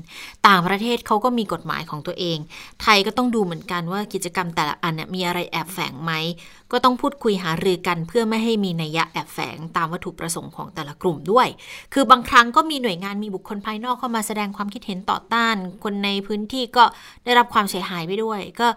[0.47, 2.37] ต่างประเทศเขาก็มีกฎหมายของตัวเอง
[2.81, 6.11] ไทยก็ต้องดูเหมือนกันว่ากิจกรรมแต่ละอันเนี่ยมีอะไรแอบแฝงไหม
[6.71, 11.47] ก็ต้องพูดคุยหารือกันเพื่อไม่ให้มีนัยยะแอบแฝงตามวัตถุประสงค์ของแต่ละกลุ่มด้วย
[11.93, 16.83] คือบางครั้งก็มีหน่วยงานมีบุคคลภายนอกเข้ามาแสดงความคิดเห็นต่อต้าน คนในพื้นที่ก็
[17.25, 18.67] ได้รับความเสียหายไปด้วย ก็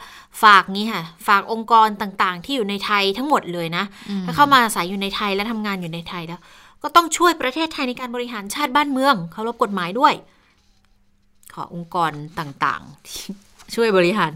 [0.42, 3.84] ฝากนี้ค่ะ ฝากองค์กรต่างๆ ที่อยู่ในไทยทั้งหมดเลยนะ
[4.24, 6.40] ถ้าเข้ามาอาศัยอยู่ในไทยและทำงานอยู่ในไทยแล้ว
[6.82, 10.14] ก็ต้องช่วยประเทศไทยในการบริหารชาติบ้านเมืองเคารพกฎหมายด้วย
[11.54, 13.22] ขอองค์กรต่างๆที่
[13.74, 14.32] ช่วยบริหาร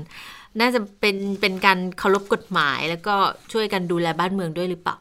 [0.61, 3.15] น่าจะเป็นเป็นการเคารพกฎหมาย แล้วก็
[3.53, 4.97] ช่วยกันดูแลบ้านเมืองด้วยหรือเปล่า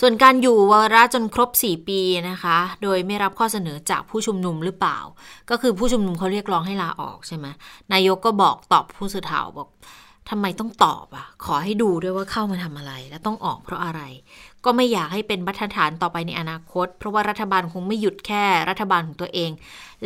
[0.00, 4.98] ส่วนการอยู่วาระจนครบ 4 ปีนะคะ โดยไม่รับข้อเสนอจากผู้ชุมนุมหรือเปล่า
[5.50, 7.46] ก็คือผู้ชุมนุมเขาเรียกร้องให้ลาออกใช่ไหม
[7.92, 9.68] นายกก็บอกตอบผู้สื่อข่าวบอก
[10.30, 14.00] ทำไมต้องตอบอะ ขอให้ดูด้วยว่าเข้ามาทำอะไร และต้องออกเพราะอะไร
[14.64, 19.50] ก็ไม่อยากให้เป็นมาตรฐานต่อไปในอนาคต เพราะว่ารัฐบาลคงไม่หยุดแค่รัฐบาลของตัวเอง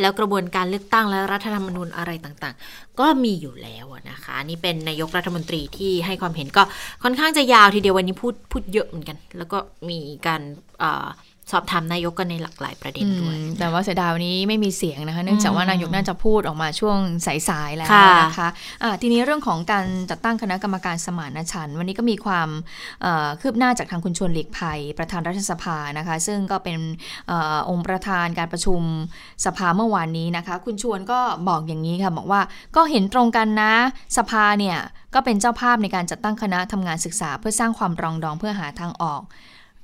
[0.01, 6.63] แล้วกระบวนการเลือกตั้งและรัฐธรรมนูญอะไรต่างๆ ก็มีอยู่แล้วนะคะ นี่เป็นนายกรัฐมนตรีที่ให้ความเห็นก็
[7.03, 10.41] ค่อนข้างจะยาวทีเดียววันนี้พูดพูดเยอะเหมือนกัน แล้วก็มีการ
[11.53, 16.99] สอบถามนายกกันในหลากหลายประเด็นด้วย แต่ว่าเสียดายวันนี้ไม่มีเสียงนะคะ เนื่องจากว่านายกน่าจะพูดออกมาช่วง
[17.49, 17.89] สายๆแล้ว
[18.23, 22.49] นะคะะทีนี้เรื่องของการจัดตั้งคณะกรรมการสมานฉันท์วันนี้ก็มีความ
[23.41, 26.77] คืบหน้าจากทางคุณชวนหลีกภัย ประธานรัฐสภานะคะ ซึ่งก็เป็น
[27.31, 27.33] อ
[27.71, 28.81] องค์ประธานการประชุม
[29.45, 32.41] สภาเมื่อวานนี้นะคะ คุณชวนก็บอกอย่างนี้ค่ะบอกว่า
[32.77, 33.73] ก็เห็นตรงกันนะ
[34.17, 34.79] สภาเนี่ย
[35.15, 39.23] ก็เป็นเจ้าภาพในการจัดตั้งคณะทำงานศึกษา เพื่อสร้างความรองดองเพื่อหาทางออก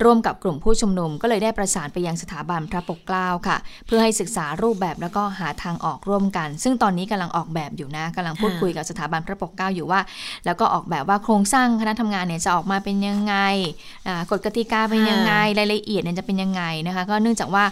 [0.05, 10.01] ร่วมกับกลุ่มผู้ชุมนุมก็เลยได้ประสานไปยังสถาบันพระปกเกล้าค่ะ เพื่อให้ศึกษารูปแบบแล้วก็หาทางออกร่วมกัน ซึ่งตอนนี้กำลังออกแบบอยู่นะกำลังพูดคุยกับสถาบันพระปกเกล้าอยู่ว่า
[10.47, 13.35] แล้วก็ออกแบบว่าโครงสร้างคณะทำงานเนี่ยจะออกมาเป็นยังไง
[14.31, 17.65] กฎกติกาเป็นยังไงรายละเอียดเนี่ยจะเป็นยังไงนะคะก็เนื่องจากว่า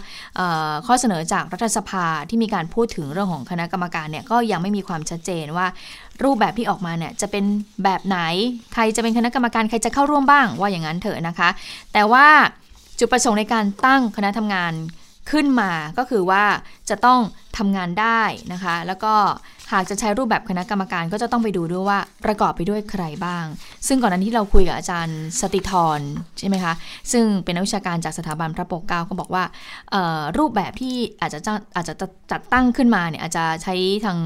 [0.87, 5.67] ข้อเสนอจากรัฐสภาที่มีการพูดถึงเรื่องของคณะกรรมการเนี่ยก็ยังไม่มีความชัดเจนว่า
[6.23, 7.45] รูปแบบที่ออกมาเนี่ยจะเป็น
[7.83, 8.19] แบบไหน
[8.73, 11.49] ใครจะเป็นคณะกรรมการใครจะเข้าร่วมบ้างว่าอย่างนั้นเถอะนะคะ
[11.93, 12.27] แต่ว่า
[12.99, 14.73] จุดประสงค์ในการตั้งคณะทำงาน
[15.31, 16.43] ขึ้นมาก็คือว่า
[16.89, 17.19] จะต้อง
[17.57, 18.21] ทำงานได้
[18.53, 19.13] นะคะ แล้วก็
[19.73, 23.45] หากจะใช้รูปแบบคณะกรรมการก็จะต้องไปดูด้วยว่าประกอบไปด้วยใครบ้าง
[23.87, 25.99] ซึ่งก่อนหน้านี้ที่เราคุยกับอาจารย์สติธร
[26.39, 26.73] ใช่ไหมคะ
[27.11, 29.43] ซึ่งเป็นนักวิชาการจากสถาบันพระปกเกล้าก็บอกว่า
[30.37, 31.39] รูปแบบที่อาจจะ
[31.75, 31.93] อาจจะ
[32.31, 34.17] จัดตั้งขึ้นมาเนี่ยอาจจะใช้ทาง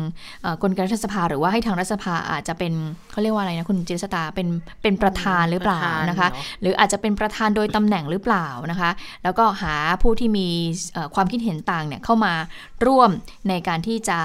[0.63, 2.73] กลไกรัฐสภา หรือว่าให้ทางรัฐสภาอาจจะเป็น
[3.11, 4.47] เขาเรียกว่าอะไรนะคุณเจษตาเป็น
[4.81, 6.27] เป็นประธานหรือเปล่านะคะ
[6.61, 8.91] หรืออาจจะเป็นประธานโดยตำแหน่งหรือเปล่านะคะ
[9.23, 10.47] แล้วก็หาผู้ที่มี
[11.15, 12.33] ความคิดเห็นต่างเนี่ยเข้ามา
[12.87, 13.11] ร่วม
[13.49, 14.19] ในการที่จะ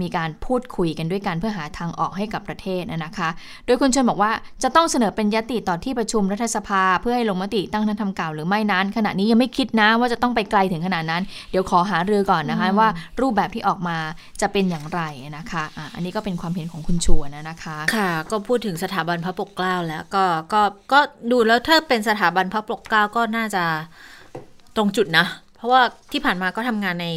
[0.00, 3.28] มีการพูดคุยกันด้วยกันเพื่อหาทางออกให้กับประเทศนะคะ
[3.66, 12.88] โดยคุณชนบอกว่าจะต้องเสนอเป็นยติต่อที่ประชุมรัฐสภา เพื่อให้ลงมติตั้งท่านทำกล่าวหรือไม่นั้น ขณะนี้ยังไม่คิดนะว่าจะต้องไปไกลถึงขนาดนั้น เดี๋ยวขอหาเรือก่อนนะคะว่า
[13.20, 13.96] รูปแบบที่ออกมา
[14.40, 15.00] จะเป็นอย่างไร
[15.36, 23.64] นะคะอะอันนี้ก็เป็นความเห็นของคุณชวนนะคะค่ะ ก็พูดถึงสถาบันพระปกเกล้าแล้วก็ก็ก็ดูแล้วถ้าเป็นสถาบันพระปกเกล้าก็น่าจะ
[24.76, 27.08] ตรงจุดนะเพ ราะว่าที่ผ่านมาก็ทำงานใน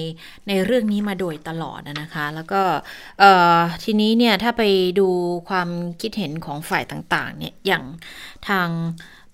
[0.48, 2.62] ในเรื่องนี้มาโดยตลอดนะคะ แล้วก็
[3.84, 4.64] ทีนี้เนี่ยถ้าไป
[5.00, 5.08] ดู
[5.50, 5.70] ความ
[6.02, 7.84] คิดเห็นของฝ่ายต่างๆเนี่ยอย่าง
[8.48, 8.68] ทาง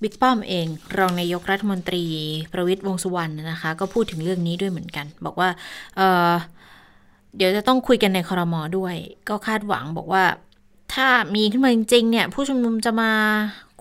[0.02, 2.06] บิ๊กป้อมเอง รองนายกรัฐมนตรี
[2.54, 5.50] ประวิทย์วงสุวรรณนะคะ ก็พูดถึงเรื่องนี้ด้วยเหมือนกัน บอกว่า
[5.96, 8.96] เเดี๋ยวจะต้องคุยกันในคอรมอด้วย
[9.30, 10.24] ก็คาดหวังบอกว่า
[10.94, 13.12] ถ้ามีขึ้นมาจริงๆเนี่ยผู้ชุมนุมจะมา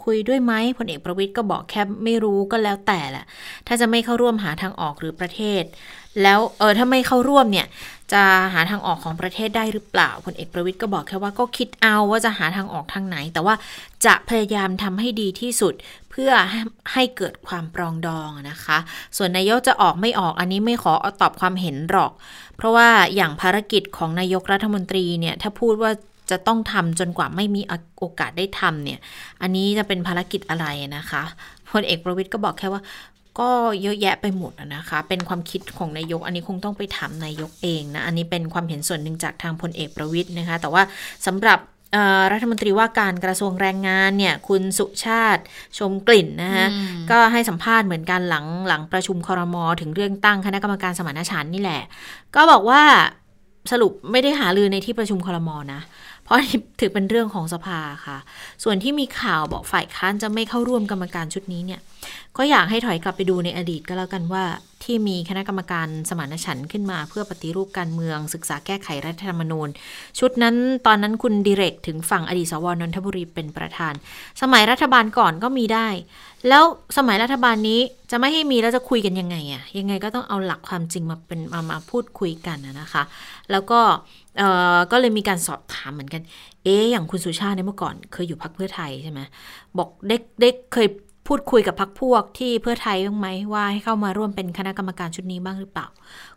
[0.05, 3.25] คุยด้วยไหมพลเอกประวิทย์ก็บอกแค่ไม่รู้ก็แล้วแต่แหละ
[3.67, 5.63] ถ้าจะไม่เข้าร่วมหาทางออกหรือประเทศ
[6.23, 7.67] แล้วเออถ้าไม่เข้าร่วมเนี่ย
[8.13, 8.23] จะ
[8.55, 13.55] หาทางออกของประเทศได้หรือเปล่าพลเอกประวิทย์ก็บอกแค่ว่าก็คิดเอาว่าจะหาทางออกทางไหน แต่ว่า
[14.07, 15.75] จะพยายามทำให้ดีที่สุด
[16.11, 16.31] เพื่อ
[16.93, 18.79] ให้เกิดความปรองดองนะคะ
[19.17, 22.13] ส่วนนายกจะออกไม่ออกอันนี้ไม่ขอตอบความเห็นหรอก
[22.57, 25.91] เพราะว่าอย่างภารกิจของนายกรัฐมนตรีเนี่ยถ้าพูดว่า
[26.31, 27.63] จะต้องทำจนกว่าไม่มี
[27.99, 28.99] โอกาสได้ทำเนี่ย
[29.43, 31.23] อันนี้จะเป็นภารกิจอะไรนะคะ
[31.73, 32.83] พลเอกประวิทย์ก็บอกแค่ว่า
[33.41, 33.51] ก็
[33.83, 40.83] เยอะแยะไปหมดนะคะ เป็นความคิดของนายก อันนี้คงต้องไปถามนายกเองนะ อันนี้เป็นความเห็นส่วนหนึ่งจากทางพลเอกประวิทย์นะคะ แต่ว่า
[41.27, 41.59] สำหรับ
[42.33, 45.43] รัฐมนตรีว่าการกระทรวงแรงงานเนี่ย คุณสุชาติ
[45.79, 46.67] ชมกลิ่นนะคะ
[47.11, 51.83] ก็ให้สัมภาษณ์เหมือนกันหลังหลังประชุมคอรมอถึงเรื่องตั้งคณะกรรมการสมานฉันท์นี่แหละ
[52.35, 52.83] ก็บอกว่า
[53.73, 55.81] สรุปไม่ได้หาลือในที่ประชุมคอรมอนะ
[56.25, 56.39] เพราะ
[56.81, 58.19] ถือเป็นเรื่องของสภาค่ะ
[58.65, 61.81] ส่วนที่มีข่าวบอกฝ่ายค้านจะไม่เข้าร่วมกรรมการชุดนี้เนี่ย
[62.37, 64.45] ก็อยากให้ถอยกลับไปดูในอดีตก็แล้วกันว่า
[64.85, 69.69] ที่มีคณะกรรมการสมานฉันท์ขึ้นมาเพื่อปฏิรูปการเมือง ศึกษาแก้ไขรัฐธรรมนูญ
[70.19, 70.55] ชุดนั้น
[70.87, 73.95] ตอนนั้นคุณดิเรกถึงฝั่งอดีตสวนนทบุรีเป็นประธาน
[74.43, 75.89] สมัยรัฐบาลก่อนก็มีได้
[76.49, 76.65] แล้ว
[76.97, 83.03] สมัยรัฐบาลนี้จะไม่ให้มีแล้วจะคุยกันยังไงอะยังไงก็ต้องเอาหลักความจริงมาเป็นมามาพูดคุยกันนะคะ
[83.51, 83.81] แล้วก็
[84.39, 86.23] เอ่อก็เลยมีการสอบถามเหมือนกัน
[86.65, 89.21] เอ๊อย่างคุณสุชาติเนี่ยเมื่อก่อนเคยอยู่พักเพื่อไทยใช่ไหม
[89.79, 90.89] บอกเด็กเด็กเคย
[91.27, 95.87] พูดคุยกับพักพวกที่เพื่อไทยบ้างไหมว่าให้เข้ามาร่วมเป็นคณะกรรมการชุดนี้บ้างหรือเปล่า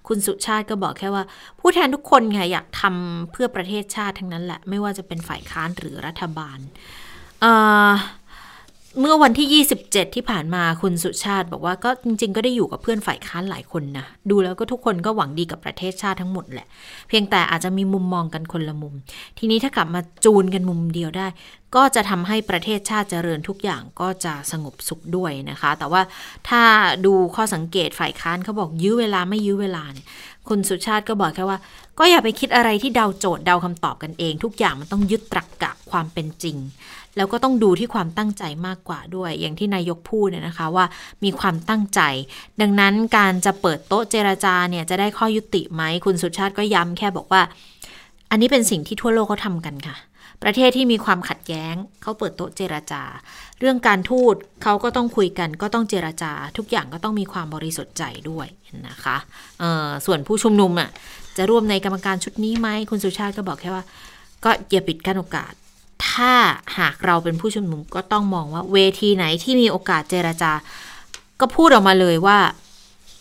[0.08, 1.24] คุณสุชาติก็บอกแค่ว่า
[1.60, 6.60] ผู้แทนทุกคนไงอยากทำเพื่อประเทศชาติทั้งนั้นแหละ ไม่ว่าจะเป็นฝ่ายค้านหรือรัฐบาล
[9.02, 16.68] เมื่อวันที่ 27 ที่ผ่านมาคุณสุชาติบอกว่าก็จริง ๆ ก็ได้อยู่กับเพื่อนฝ่ายค้านหลายคนนะ ดูแล้วก็ทุกคนก็หวังดีกับประเทศชาติทั้งหมดแหละ
[17.08, 18.94] เพียงแต่อาจจะมีมุมมองกันคนละมุม
[19.38, 21.28] ทีนี้ถ้ากลับมาจูนกันมุมเดียวได้
[21.76, 26.02] ก็จะทำให้ประเทศชาติเจริญทุกอย่างก็จะสงบสุขด้วยนะคะ แต่ว่า
[26.50, 26.62] ถ้า
[27.06, 30.08] ดูข้อสังเกตฝ่ายค้านเขาบอกยื้อเวลาไม่ยื้อเวลาเนี่ย
[30.50, 31.60] คุณสุชาติก็บอกแค่ว่า
[32.00, 36.58] ก็อย่าไปคิดอะไรที่เดาโจทย์เดาคำตอบกันเอง ทุกอย่างมันต้องยึดตรรกกะความเป็นจริง
[37.18, 40.86] แล้วก็ต้องดูที่ความตั้งใจมากกว่าด้วย อย่างที่นายกพูดเนี่ยนะคะว่า
[41.24, 42.02] มีความตั้งใจ
[42.62, 47.42] ดังนั้นการจะเปิดโต๊ะเจรจาเนี่ยจะได้ข้อยุติไหมคุณสุชาติก็ย้ำแค่บอกว่า
[48.32, 49.98] อันนี้เป็นสิ่งที่ทั่วโลกเขาทำกันค่ะ
[50.44, 53.04] ประเทศที่มีความขัดแย้งเขาเปิดโต๊ะเจราจา
[53.60, 58.48] เรื่องการทูตเขาก็ต้องคุยกันก็ต้องเจราจา ทุกอย่างก็ต้องมีความบริสุทธิ์ใจด้วย
[58.88, 59.18] นะคะ
[59.60, 60.90] เออส่วนผู้ชุมนุมอะ
[61.38, 63.84] จะร่วมในกรรมการชุดนี้ไหมคุณสุชาติก็บอกแค่ว่า
[64.44, 65.54] ก็อย่าปิดกั้นโอกาส
[66.10, 66.34] ถ้า
[66.78, 70.52] หากเราเป็นผู้ชุมนุมก็ต้องมองว่าเวทีไหนที่มีโอกาสเจราจา
[71.40, 72.38] ก็พูดออกมาเลยว่า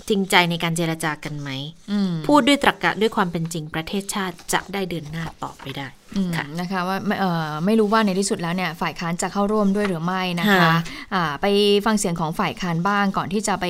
[0.08, 1.50] จริงใจในการเจราจากันไหม
[1.90, 10.72] อืมพูดด้วยตรรกะด้วยความเป็นจริงประเทศชาติจะได้เดินหน้าต่อไปได้อืมค่ะนะคะว่าไม่เอ่อไม่รู้ว่าในที่สุดแล้วเนี่ยฝ่ายค้านจะเข้าร่วมด้วยหรือไม่นะคะค่ะ
[11.14, 11.46] อ่าไป
[11.86, 13.66] ฟังเสียงของฝ่ายค้านบ้างก่อนที่จะไป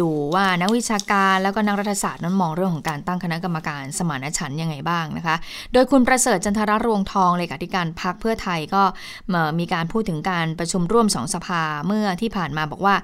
[0.00, 5.36] ดูว่านักวิชาการแล้วก็นักรัฐศาสตร์นั้นมองเรื่องของการตั้งคณะกรรมการสมานฉันท์ยังไงบ้างนะคะ
[5.72, 8.82] โดยคุณประเสริฐจันทรรวงทองเลขาธิการพักเพื่อไทยก็
[9.30, 12.96] เอ่อมีการพูดถึงการประชุมร่วมสองสภาเมื่อที่ผ่านมาบอกว่า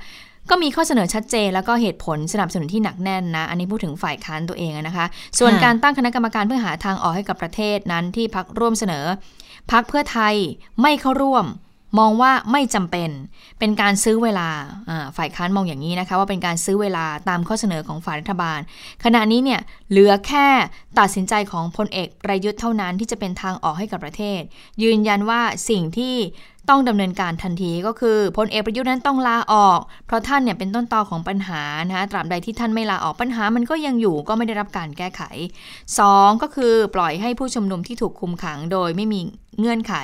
[0.51, 5.07] ก็มีข้อเสนอชัดเจน แล้วก็เหตุผลสนับสนุนที่หนักแน่นนะ อันนี้พูดถึงฝ่ายค้านตัวเองนะคะ
[5.39, 9.05] ส่วนการตั้งคณะกรรมการเพื่อหาทางออกให้กับประเทศนั้นที่พักร่วมเสนอ
[9.73, 10.35] พักเพื่อไทย
[10.83, 11.47] ไม่เข้าร่วม
[11.99, 13.11] มองว่าไม่จำเป็น
[13.59, 14.49] เป็นการซื้อเวลา
[14.89, 18.61] อ่าฝ่ายค้านมองอย่างนี้นะคะว่าเป็นการซื้อเวลาตามข้อเสนอของฝ่ายรัฐบาล
[19.05, 20.47] ขณะนี้เนี่ยเหลือแค่
[20.99, 24.41] ตัดสินใจของพลเอกประยุทธ์เท่านั้นที่จะเป็นทางออกให้กับประเทศ
[24.83, 26.17] ยืนยันว่าสิ่งที่
[26.69, 35.23] ต้องดำเนินการทันทีก็คือพลเอกประยุทธ์นั้นต้องลาออก เพราะท่านเนี่ยเป็นต้นตอของปัญหานะคะตราบใดที่ท่านไม่ลาออกปัญหามันก็ยังอยู่ก็ไม่ได้รับการแก้ไข
[35.83, 39.21] 2 ก็คือปล่อยให้ผู้ชุมนุมที่ถูกคุมขังโดยไม่มี
[39.61, 39.95] เงื่อนไข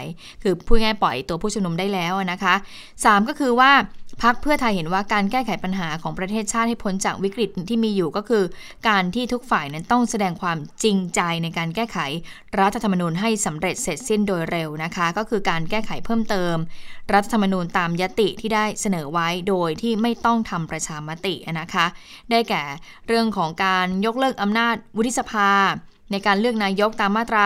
[0.43, 2.55] คือพูดง่ายปล่อยตัวผู้ชุมนุมได้แล้วนะคะ
[2.95, 3.71] 3 ก็คือว่า
[4.23, 8.45] พักเพื่อไทยเห็นว่าการแก้ไขปัญหาของประเทศชาติให้พ้นจากวิกฤตที่มีอยู่ก็คือ
[8.89, 11.99] การที่ทุกฝ่ายนั้นต้องแสดงความจริงใจในการแก้ไข
[12.61, 16.57] รัฐธรรมนูญให้สำเร็จเสร็จสิ้นโดยเร็วนะคะ ก็คือการแก้ไขเพิ่มเติม
[17.13, 21.87] รัฐธรรมนูญตามยติที่ได้เสนอไว้โดยที่ไม่ต้องทำประชามตินะคะ
[22.31, 22.63] ได้แก่
[23.07, 25.51] เรื่องของการยกเลิกอำนาจวุฒิสภา
[26.11, 27.45] ในการเลือกนายกตามมาตรา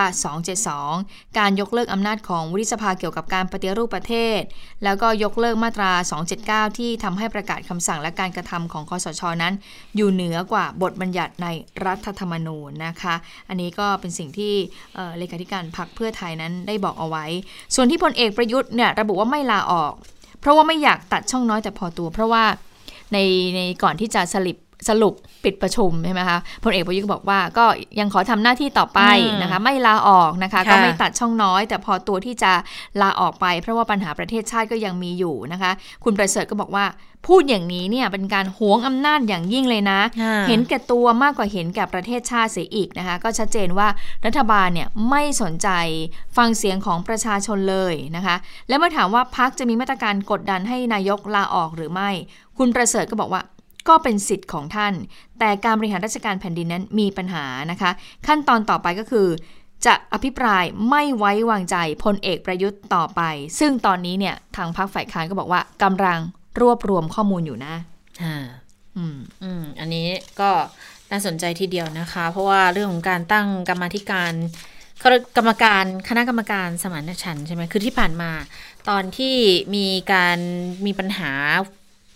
[0.65, 4.41] 272 การยกเลิกอำนาจของวุฒิสภาเกี่ยวกับการปฏิรูปประเทศ
[4.85, 5.91] แล้วก็ยกเลิกมาตรา
[6.35, 9.55] 279 ที่ทำให้ประกาศคำสั่งและการกระทำของคอสชนั้น
[9.97, 11.49] อยู่เหนือกว่าบทบัญญัติใน
[11.87, 13.15] รัฐธรรมนูญนะคะ
[13.49, 14.55] อันนี้ก็เป็นสิ่งที่
[14.95, 17.25] เเลขาธิการพรรคเพื่อไทยนั้นได้บอกเอาไว้
[17.75, 19.93] ส่วนที่พลเอกประยุทธ์เนี่ยระบุว่าไม่ลาออก
[20.41, 22.45] เพราะว่าไม่อยากตัดช่องน้อยแต่พอตัว เพราะว่า
[23.13, 23.19] ใน
[23.57, 24.57] ในก่อนที่จะสลิป
[24.89, 27.65] สรุปปิดประชุมใช่ไหมคะพลเอกประยุทธ์ก็บอกว่าก็
[28.01, 32.53] ยังขอทำหน้าที่ต่อไปอืมนะคะ ไม่ลาออกนะคะค่ะก็ไม่ตัดช่องน้อย แต่พอตัวที่จะ
[33.01, 35.71] ลาออกไป เพราะว่าปัญหาประเทศชาติก็ยังมีอยู่นะคะ
[36.05, 36.87] คุณประเสริฐก็บอกว่า
[37.31, 40.01] พูดอย่างนี้เนี่ยเป็นการหวงอำนาจอย่างยิ่งเลยนะ
[40.49, 43.89] เห็นแก่ตัวมากกว่าเห็นแก่ประเทศชาติเสียอีกนะคะ ก็ชัดเจนว่า
[44.27, 45.69] รัฐบาลเนี่ยไม่สนใจ
[46.37, 48.37] ฟังเสียงของประชาชนเลยนะคะ
[48.69, 52.11] และเมื่อถามว่าพักจะมีมาตรการกดดันให้นายกลาออกหรือไม่
[52.59, 53.43] คุณประเสริฐก็บอกว่า
[53.89, 54.95] ก็เป็นสิทธิ์ของท่าน
[55.39, 57.91] แต่การบริหารราชการแผ่นดินนั้นมีปัญหานะคะ
[58.27, 59.29] ขั้นตอนต่อไปก็คือ
[59.87, 63.23] จะอภิปรายไม่ไว้วางใจพลเอกประยุทธ์ต่อไป
[63.59, 66.21] ซึ่งตอนนี้เนี่ยทางพรรคฝ่ายค้านก็บอกว่ากำลัง
[66.61, 67.75] รวบรวมข้อมูลอยู่นะ
[68.23, 68.37] อ่า
[68.97, 70.07] อืมอืมอันนี้
[70.41, 70.51] ก็
[71.11, 74.33] น่าสนใจทีเดียวนะคะ เพราะว่าเรื่องของการตั้งกรรมาธิการ
[75.37, 78.31] กรรมการคณะกรรมการสมานฉันท์ใช่ไหมคือที่ผ่านมา
[78.89, 79.37] ตอนที่
[79.75, 80.39] มีการ
[80.87, 81.31] มีปัญหา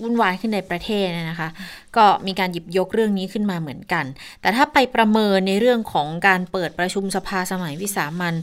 [0.03, 1.49] วุ่นวายขึ้นในประเทศเนยนะคะ
[1.97, 4.05] ก็มีการหยิบยกเรื่องนี้ขึ้นมาเหมือนกัน
[4.41, 8.35] แต่ถ้าไปประเมินในเรื่องของการเปิดประชุมสภาสมัยวิสามัน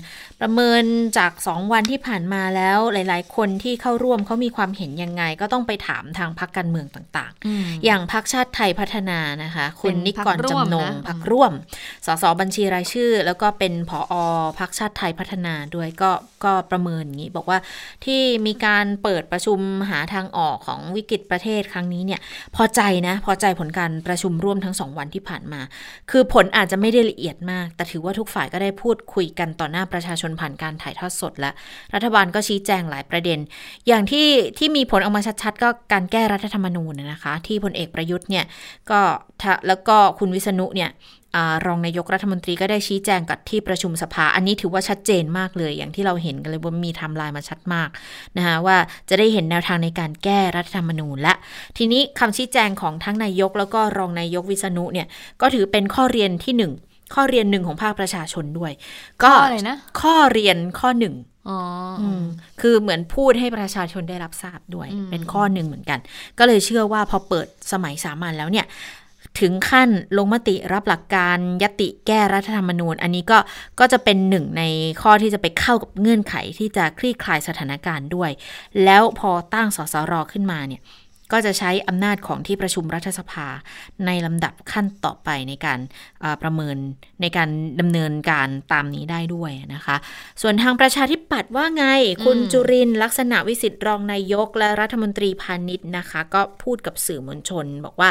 [0.42, 0.84] ประเมิน
[1.18, 11.52] จากสองวันที่ผ่านมาแล้วหลาย ๆ คนที่เข้าร่วมเขามีความเห็นยังไง ก็ต้องไปถามทางพรรคการเมืองต่าง ๆ อย่างพรรคชาติไทยพัฒนานะคะคุณนิกรจำนงพรรคร่วม
[12.06, 14.14] สสบัญชีรายชื่อ แล้วก็เป็นผอ
[14.60, 16.12] พรรคชาติไทยพัฒนาด้วยก็
[16.46, 17.60] ก็ประเมินอย่างนี้บอกว่า
[18.06, 22.20] ที่มีการเปิดประชุมหาทางออกของวิกฤตประเทศครั้งนี้เนี่ย
[22.56, 25.62] พอใจนะพอใจผลการประชุมร่วมทั้งสองวันที่ผ่านมา
[26.12, 31.52] คือผลอาจจะไม่ได้ละเอียดมาก แต่ถือว่าทุกฝ่ายก็ได้พูดคุยกันต่อหน้าประชาชนผ่านการถ่ายทอดสดและ
[31.94, 33.40] รัฐบาลก็ชี้แจงหลายประเด็น
[33.88, 38.46] อย่างที่ที่มีผลออกมาชัดๆ ก็การแก้รัฐธรรมนูญนะคะ ที่พลเอกประยุทธ์เนี่ย
[38.92, 39.00] ก็
[39.68, 40.92] แล้วก็คุณวิษณุเนี่ย
[41.66, 47.90] รองนายกรัฐมนตรีก็ได้ชี้แจงกับที่ประชุมสภา อันนี้ถือว่าชัดเจนมากเลย อย่างที่เราเห็นกันเลยว่ามีทำลายมาชัดมาก
[48.38, 48.78] นะคะว่า
[49.10, 51.34] จะได้เห็นแนวทางในการแก้รัฐธรรมนูญและ
[51.78, 55.08] ทีนี้คำชี้แจงของทั้งนายก แล้วก็รองนายกวิษณุเนี่ย
[55.42, 56.74] ก็ถือเป็นข้อเรียนที่หนึ่ง
[57.14, 58.72] ข้อเรียนหนึ่งของภาคประชาชนด้วย
[59.24, 61.16] ก็อะไรนะข้อเรียนข้อหนึ่ง
[61.50, 61.60] อ๋อ
[62.62, 66.00] คือเหมือนพูดให้ประชาชนได้รับทราบด้วย เป็นข้อหนึ่งเหมือนกัน
[66.40, 68.66] ก็เลยเชื่อว่าพอเปิดสมัยสามัญแล้วเนี่ย
[69.40, 73.38] ถึงขั้นลงมติรับหลักการยติแก้รัฐธรรมนูญ อันนี้ก็
[73.80, 74.64] ก็จะเป็นหนึ่งใน
[75.02, 78.32] ข้อที่จะไปเข้ากับเงื่อนไขที่จะคลี่คลายสถานการณ์ด้วย
[78.84, 80.82] แล้วพอตั้งสสรขึ้นมาเนี่ย
[81.36, 83.48] ก็จะใช้อำนาจของที่ประชุมรัฐสภา
[84.06, 85.80] ในลำดับขั้นต่อไปในการ
[86.42, 86.78] ประเมิน
[87.22, 89.96] ในการดำเนินการตามนี้ได้ด้วยนะคะ
[90.42, 91.86] ส่วนทางประชาธิปัตย์ว่าไง
[92.26, 98.10] คุณจุรินลักษณะวิสิทธิ์รองนายก และรัฐมนตรีพาณิชย์นะคะ ก็พูดกับสื่อมวลชน บอกว่า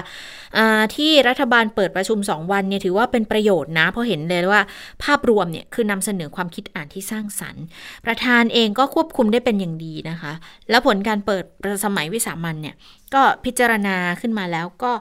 [0.96, 4.62] ที่รัฐบาลเปิดประชุม 2 วันเนี่ยถือว่าเป็นประโยชน์นะ เพราะเห็นเลยว่า
[5.04, 7.64] ภาพรวมเนี่ยคือนำเสนอความคิดอ่านที่สร้างสรรค์
[8.06, 10.32] ประธานเองก็ควบคุมได้เป็นอย่างดีนะคะ
[10.70, 11.44] แล้วผลการเปิด
[11.84, 12.76] สมัยวิสามันเนี่ย
[13.14, 14.92] ก็พิจารณาขึ้นมาแล้วก็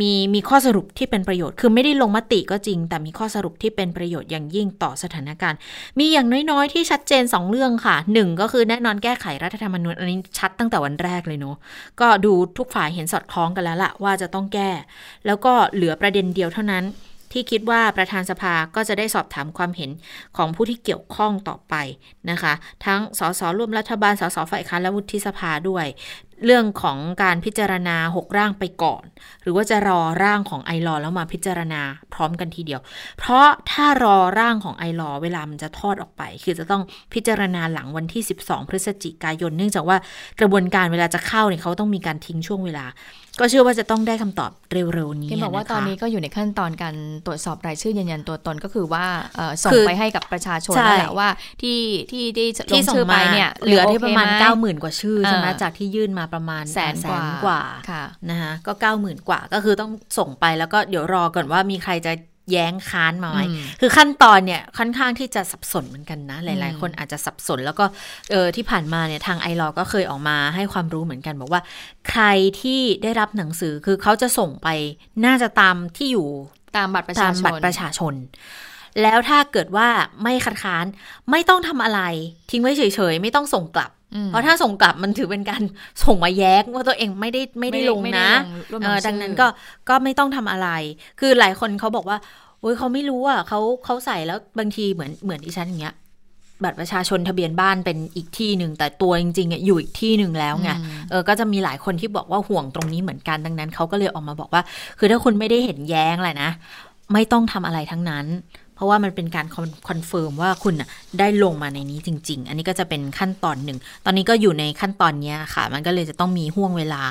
[0.00, 5.58] มีมีข้อสรุปที่เป็นประโยชน์ คือไม่ได้ลงมติก็จริง แต่มีข้อสรุปที่เป็นประโยชน์อย่างยิ่งต่อสถานการณ์
[5.98, 11.56] มีอย่างน้อยๆ ที่ชัดเจน 2 เรื่องค่ะหนึ่งก็คือแน่นอนแก้ไขรัฐธรรมนูญอันนี้ชัดตั้งแต่วันแรกเลยเนาะ
[12.00, 14.70] ก็ดูทุกฝ่ายเห็นสอดคล้องกันแล้วละว่าจะต้องแก้
[15.26, 16.84] แล้วก็เหลือประเด็นเดียวเท่านั้น
[17.36, 19.90] ที่คิดว่าประธานสภาก็จะได้สอบถามความเห็น
[20.36, 21.74] ของผู้ที่เกี่ยวข้องต่อไป
[22.30, 22.52] นะคะ
[22.84, 25.86] ทั้งสสร่วมรัฐบาลสสฝ่ายค้านและวุฒิสภาด้วย
[26.44, 29.04] เรื่องของการพิจารณา 6 ร่างไปก่อน
[29.42, 31.82] หรือว่าจะรอร่างของไอรอแล้วมาพิจารณา
[32.14, 32.80] พร้อมกันทีเดียว
[33.18, 36.82] เพราะถ้ารอร่างของไอรอเวลามันจะทอดออกไป คือจะต้อง
[37.14, 39.96] พิจารณาหลังวันที่ 12 พฤศจิกายน เนื่องจากว่า
[40.40, 42.86] กระบวนการเวลาจะเข้าเนี่ยเขาต้องมีการทิ้งช่วงเวลา
[43.40, 46.94] ก็เชื่อว่าจะต้องได้คำตอบเร็วๆนี้ที่บอกว่าตอนนี้ก็อยู่ในขั้นตอนการ
[47.26, 49.04] ตรวจสอบรายชื่อยืนยันตัวตนก็คือว่า
[49.64, 51.28] ส่งไปให้กับประชาชนนั่นแหละว่า
[51.62, 62.12] ที่ที่ที่ลงชื่อไปเนี่ยเหลือที่ประมาณ90,000กว่าชื่อใช่ไหมจากที่ยื่นมาประมาณแสนกว่ากว่าค่ะนะคะก็เก้าหมื่นกว่าก็คือต้องส่งไปแล้วก็เดี๋ยวรอก่อนว่ามีใครจะ
[62.52, 63.40] แย้งค้านมาไหม
[63.80, 67.84] คือขั้นตอนเนี่ยค่อนข้างที่จะสับสนเหมือนกันนะ หลาย ๆ คนอาจจะสับสน แล้วก็
[68.30, 71.62] เออที่ผ่านมาเนี่ยทางไอรอก็เคยออกมาให้ความรู้เหมือนกันบอกว่า
[72.08, 72.24] ใคร
[72.60, 74.68] ที่ได้รับหนังสือคือเขาจะส่งไป
[75.24, 76.28] น่าจะตามที่อยู่
[76.76, 78.14] ตามบัตรประชาชนบัตรประชาชน
[79.02, 79.88] แล้วถ้าเกิดว่า
[80.22, 80.84] ไม่คัดค้าน
[81.30, 82.00] ไม่ต้องทำอะไร
[82.50, 82.82] ทิ้งไว้เฉ
[83.12, 83.90] ย ๆ ไม่ต้องส่งกลับ
[84.26, 85.62] เพราะถ้าส่งกลับมันถือเป็นการ
[86.04, 88.28] ส่งมาแย้งว่าตัวเองไม่ได้ไม่ได้ลงนะ
[89.06, 89.46] ดังนั้นก็
[89.88, 90.68] ก็ไม่ต้องทำอะไร
[91.20, 92.18] คือหลายคนเขาบอกว่า
[92.60, 95.94] โอ้ยเขาไม่รู้อะเขาเขาใส่แล้วบางทีเหมือนเหมือนดิฉันอย่างเงี้ย
[96.62, 100.70] บัตรประชาชนทะเบียนบ้านเป็นอีกที่หนึ่งแต่ตัวจริงๆอยู่อีกที่หนึ่งแล้วไง
[101.10, 104.62] เออก็จะมีหลายคนที่บอกว่าห่วงตรงนี้เหมือนกันดังนั้นเขาก็เลยออกมาบอกว่า
[104.98, 106.50] คือถ้าคุณไม่ได้เห็นแย้งอะไรนะ
[107.12, 108.26] ไม่ต้องทำอะไรทั้งนั้น
[108.74, 109.46] เพราะว่ามันเป็นการ
[109.88, 110.74] confirm ว่าคุณ
[111.18, 117.02] ได้ลงมาในนี้จริง ๆ อันนี้ก็จะเป็นขั้นตอนหนึ่ง ตอนนี้ก็อยู่ในขั้นตอนนี้ค่ะ มันก็เลยจะต้องมีห้วงเวลา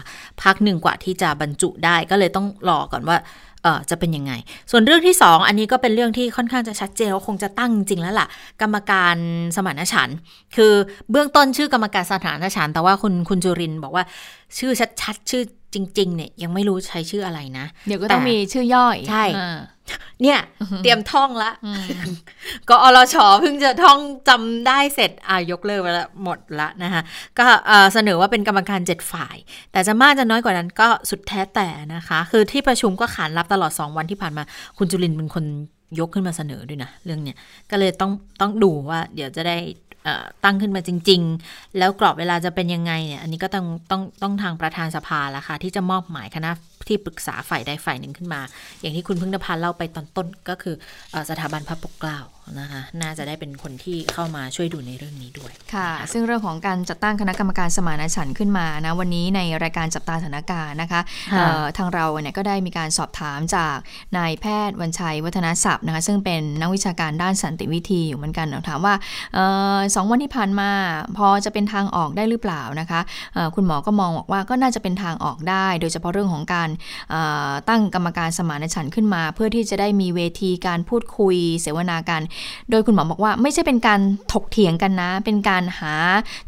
[0.42, 3.18] พักหนึ่งกว่าที่จะบรรจุได้ ก็เลยต้องรอก่อนว่า
[3.64, 4.34] เออจะเป็นยังไง
[4.72, 8.28] ส่วนเรื่องที่ 2 เอออันนี้ก็เป็นเรื่องที่ค่อนข้างจะชัดเจนว่าคงจะตั้งจริงแล้วล่ะ
[8.62, 9.16] กรรมการ
[9.56, 10.10] สมานฉัน
[10.56, 10.74] คือ
[11.12, 14.04] เบื้องต้นชื่อกรรมการสมานฉันแต่ว่าคุณคุณจุรินบอกว่า
[14.58, 14.72] ชื่อ
[15.02, 15.44] ชัดๆ ชื่อ
[15.76, 19.26] จริง ๆ เนี่ยยังไม่รู้ใช้ชื่ออะไรนะ เดี๋ยวก็ต้องมีชื่อย่อยใช่
[20.22, 20.40] เนี่ย
[20.84, 21.52] เตรียมท่องละ
[22.70, 27.02] ก็อรชเพิ่งจะท่องจำได้เสร็จอายกเลิกไปแล้วหมดละนะคะ
[27.40, 27.46] ก็
[27.94, 29.36] เสนอว่าเป็นกรรมการเจ็ดฝ่าย
[29.72, 34.44] แต่จะมากจะน้อยกว่านั้นก็สุดแท้แต่นะคะ คือที่ประชุมก็ขานรับตลอด 2 วันที่ผ่านมา
[34.78, 35.46] คุณจุลินเป็นคน
[36.00, 37.38] ยกขึ้นมาเสนอด้วยนะ เรื่องเนี้ย
[37.72, 39.58] ก็เลยต้องต้องดูว่าเดี๋ยวจะได้
[40.44, 46.52] ตั้งขึ้นมาจริง ๆ แล้วกรอบเวลาจะเป็นยังไงเนี่ย อันนี้ก็ต้องต้องต้องทางประธานสภาละค่ะ ที่จะมอบหมายคณะ
[46.88, 48.42] ที่ปรึกษาฝ่ายใดฝ่ายหนึ่งขึ้นมา
[48.80, 50.76] อย่างที่คุณพึ่งนภาเล่าไปตอนต้นก็คือ
[51.30, 52.20] สถาบันพระปกเกล้า
[52.60, 61.02] นะคะน่าจะได้เป็นคนที่เข้ามาช่วยดูในเรื่องนี้ด้วยค่ะ ซึ่งเรื่องของการจัดตั้งคณะกรรมการสมานฉันท์ขึ้นมานะวันนี้ในรายการจับตาสถานการณ์นะคะ
[61.78, 63.76] ทางเราเนี่ยก็ได้มีการสอบถามจาก
[64.18, 68.94] นายแพทย์วันชัยวัฒนศัพท์นะคะซึ่งเป็นนักวิชาการด้านสันติวิธีอยู่เหมือนกันถามว่า
[69.96, 70.70] สองวันที่ผ่านมา
[71.18, 73.00] พอจะเป็นทางออกได้หรือเปล่านะคะ
[73.56, 76.70] คุณหมอก็มองบอกว่าก็น่าจะเป็นทางออกได้ โดยเฉพาะเรื่องของการ
[77.70, 82.22] ตั้งกรรมการสมานฉันท์ขึ้นมา เพื่อที่จะได้มีเวทีการพูดคุยเสวนากัน
[82.70, 84.00] โดยคุณหมอบอกว่าไม่ใช่เป็นการ
[84.34, 85.94] ถกเถียงกันนะ เป็นการหา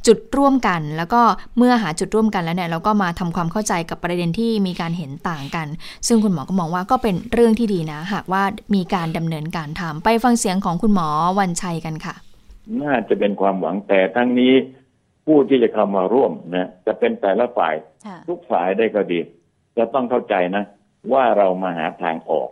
[0.08, 1.22] จุดร่วมกัน แล้วก็
[1.58, 5.68] เมื่อหาจุดร่วมกันแล้วเนี่ยเราก็มาทำความเข้าใจกับประเด็นที่มีการเห็นต่างกัน
[6.08, 8.44] ซึ่งคุณหมอก็มองว่าก็เป็นเรื่องที่ดีนะ หากว่า
[8.76, 11.08] มีการดำเนินการทำไปฟังเสียงของคุณหมอ
[11.40, 12.16] วันชัยกันค่ะ
[12.82, 14.54] น่าจะเป็นความหวังแต่ทั้งนี้
[15.26, 17.76] ผู้ที่จะเข้ามาร่วมนะจะเป็นแต่ละฝ่าย
[18.28, 19.20] ทุกฝ่ายได้ก็ดี
[19.78, 20.64] จะต้องเข้าใจนะ
[21.14, 22.50] ว่าเรามาหาทางออก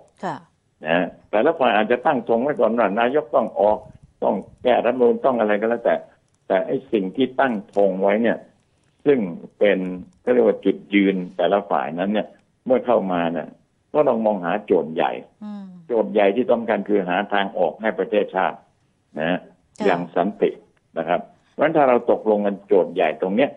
[0.88, 3.78] นะแต่ละฝ่ายอาจจะตั้งทงไว้ก่อนว่านายกต้องออก
[4.24, 5.96] ต้องแก้รัฐมนูลต้องอะไรก็แล้วแต่
[6.48, 8.38] แต่ไอ้สิ่งที่ตั้งทงไว้เนี่ย
[9.06, 9.20] ซึ่ง
[9.60, 9.80] เป็น
[10.24, 12.28] ก็เรียกว่าจุดยืนแต่ละฝ่ายนั้นเนี่ย
[12.66, 13.48] เมื่อเข้ามาเนี่ย
[13.94, 15.12] ก็ต้องมองหาโจทย์ใหญ่
[15.88, 18.58] โจทย์ใหญ่ที่ต้องการคือหาทางออกให้ประเทศชาติ
[19.20, 19.40] นะ
[19.86, 20.50] อย่างสันติ
[20.98, 21.22] นะครับ
[21.52, 23.52] เพราะฉะนั้นถ้าเราตกลงกันโจทย์ใหญ่ตรงเนี้ย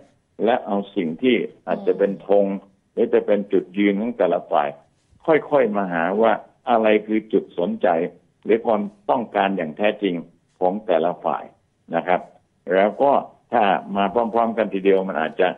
[0.44, 1.34] และเอาสิ่งที่
[1.66, 2.44] อาจจะเป็นธง
[2.92, 4.68] หรือจะเป็นจุดยืนของแต่ละฝ่าย
[5.26, 6.32] ค่อยๆมาหาว่า
[6.70, 7.88] อะไรคือจุดสนใจ
[8.44, 10.14] หรือความต้องการอย่างแท้จริง
[10.60, 11.44] ของแต่ละฝ่าย
[11.94, 12.20] นะครับ
[12.74, 13.12] แล้วก็
[13.52, 13.64] ถ้า
[13.96, 15.48] มาพร้อม ๆ กันทีเดียวมันอาจจะ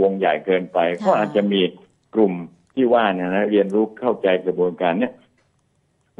[0.00, 1.60] วงใหญ่เกินไป ก็อาจจะมี
[2.14, 2.32] กลุ่ม
[2.74, 5.12] ที่ว่าเนี่ยนะเรียนรู้เข้าใจกระบวนการเนี้ย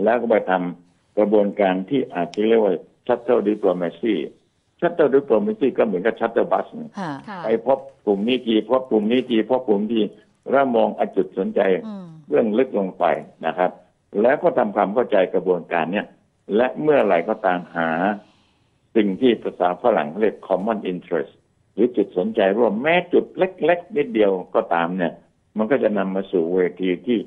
[0.04, 2.74] แล้วก็ไปทำกระบวนการที่อาจจะเรียกว่า
[3.06, 4.14] shuttle diplomacy
[4.80, 6.66] shuttle diplomacy ก็เหมือนกับ shuttle bus
[7.44, 10.02] ไปพบกลุ่มนี้ทีพบกลุ่มนี้ทีพบกลุ่มที่
[10.50, 11.60] แล้วมองอจุดสนใจ
[12.28, 13.04] เรื่องลึกลงไป
[13.46, 13.70] นะครับ
[14.22, 16.06] แล้วก็ทำความเข้าใจกระบวนการเนี่ย
[16.56, 17.90] และเมื่อไหร่ก็ตามหา
[18.96, 21.32] สิ่งที่ภาษาฝรั่งเรียก common interest
[21.74, 25.12] หรือจุดสนใจร่วมแม้จุดเล็ก ๆ นิดเดียวก็ตามเนี่ย
[25.58, 27.18] มันก็จะนำมาสู่เวทีที่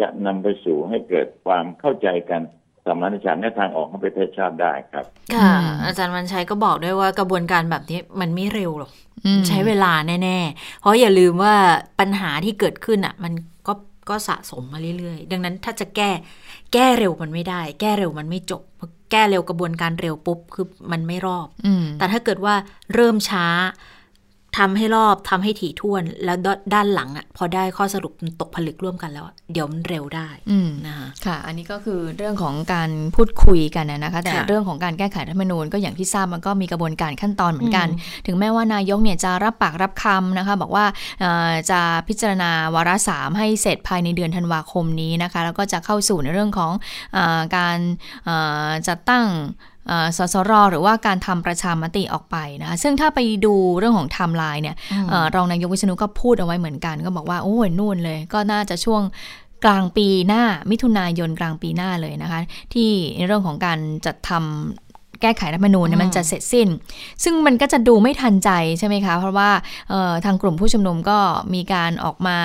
[0.00, 2.42] จะนำไปสู่ให้เกิดความเข้าใจกัน
[2.84, 5.04] สมานฉันท์ในทางออกของประเทศชาติได้ครับ
[5.34, 5.52] ค่ะ
[5.84, 8.90] อาจารย์วันชัยก็บอกด้วยว่ากระบวนการแบบนี้มันไม่เร็วหรอก
[9.48, 11.54] ใช้เวลาแน่ ๆ เพราะอย่าลืมว่า
[12.00, 13.32] ปัญหาที่เกิดขึ้นอะ มัน
[13.66, 13.72] ก็
[14.08, 16.10] ก็สะสมมาเรื่อยๆ ดังนั้นถ้าจะแก้
[16.72, 18.62] แก้เร็วมันไม่ได้ แก้เร็วมันไม่จบ
[19.10, 21.46] แก้เร็วกระบวนการเร็วปุ๊บคือมันไม่รอบ
[21.98, 22.54] แต่ถ้าเกิดว่า
[22.94, 23.46] เริ่มช้า
[24.58, 26.38] ทำให้รอบทำให้ถี่ถ้วน แล้ว
[26.74, 30.28] ด้านหลังอะพอได้ข้อสรุปตกผลึกร่วมกันแล้ว เดี๋ยวมันเร็วได้
[30.86, 37.88] นะคะค่ะ อันนี้ก็คือเรื่องของการพูดคุยกันนะคะ แต่เรื่องของการแก้ไขรัฐมนูญก็อย่างที่ทราบมันก็มีกระบวนการขั้นตอนเหมือนกัน
[38.26, 40.84] ถึงแม้ว่านายกเนี่ยจะรับปากรับคำนะคะ บอกว่า
[41.70, 46.72] จะพิจารณาวาระสามให้เสร็จภายในเดือนธันวาคมนี้นะคะ แล้วก็จะเข้าสู่ในเรื่องของ
[47.16, 47.18] อ
[47.56, 47.78] การ
[48.88, 49.26] จัดตั้ง
[50.16, 54.76] สสรหรือว่าการทำประชามติออกไปนะคะซึ่งถ้าไปดูเรื่องของไทม์ไลน์เนี่ย
[55.34, 59.02] รองนายกวิษณุก็พูดเอาไว้เหมือนกัน ก็บอกว่าโอ้ยนู่นเลย ก็น่าจะช่วง
[59.64, 62.40] กลางปีหน้ามิถุนายนกลางปีหน้าเลยนะคะ
[62.74, 64.83] ที่ในเรื่องของการจัดทำ
[65.22, 66.68] แก้ไขรัฐมนูญเนี่ยมันจะเสร็จสิ้น
[67.24, 69.50] ซึ่งมันก็จะดูไม่ทันใจใช่ไหมคะ เพราะว่า
[70.24, 71.18] ทางกลุ่มผู้ชุมนุมก็
[71.54, 72.38] มีการออกมา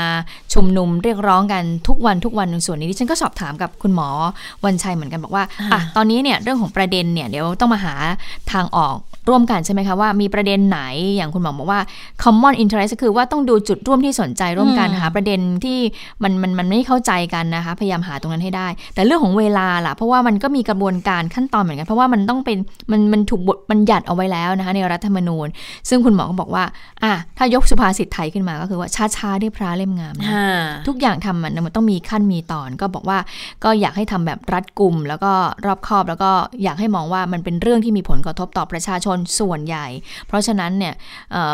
[0.54, 4.10] ชุมนุมเรียกร้องกันทุกวันทุกวันในส่วนนี้ดิฉันก็สอบถามกับคุณหมอ
[4.66, 5.44] วันชัยเหมือนกันบอกว่า
[5.74, 7.94] อะตอนนี้เนี่ยเรื่องของประเด็นเนี่ยเดี๋ยวต้องมาหา
[8.52, 8.98] ทางออก
[9.30, 10.80] ร่วมกันใช่ไหมคะว่ามีประเด็นไหน
[11.16, 11.80] อย่างคุณหมอบอกว่า
[12.24, 15.80] common interest คือว่าต้องดูจุดร่วมที่สนใจร่วมกันหาประเด็นที่
[16.24, 22.58] มันมันมันไม่เข้าใจกันนะคะพยายามหาตรงนั้นให้ได้ แต่เรื่องของเวลาล่ะเพราะว่ามันก็มีกระบวนการขั้นตอนเหมือนกัน เพราะว่ามันต้องเป็น
[22.92, 25.48] มันมันถูกบทบัญญัติเอาไว้แล้วนะคะในรัฐธรรมนูญ
[25.90, 26.64] ซึ่งคุณหมอก็บอกว่า
[27.04, 30.14] อะถ้ายกสุภาษิตไทยขึ้นมาก็คือว่าช้าๆได้พระเล่มงาม
[30.88, 33.18] ทุกอย่างทำมันมันต้องมีขั้นมีตอน ก็บอกว่า
[33.64, 35.32] ก็อยากให้ทำแบบรัดกุมแล้วก็
[35.66, 36.32] รอบคอบแล้วก็
[36.64, 39.88] อยากให้มองว่ามันเป็นเรื่องที่มีผลกระทบต่อประชาชนส่วนใหญ่
[40.28, 40.94] เพราะฉะนั้นเนี่ย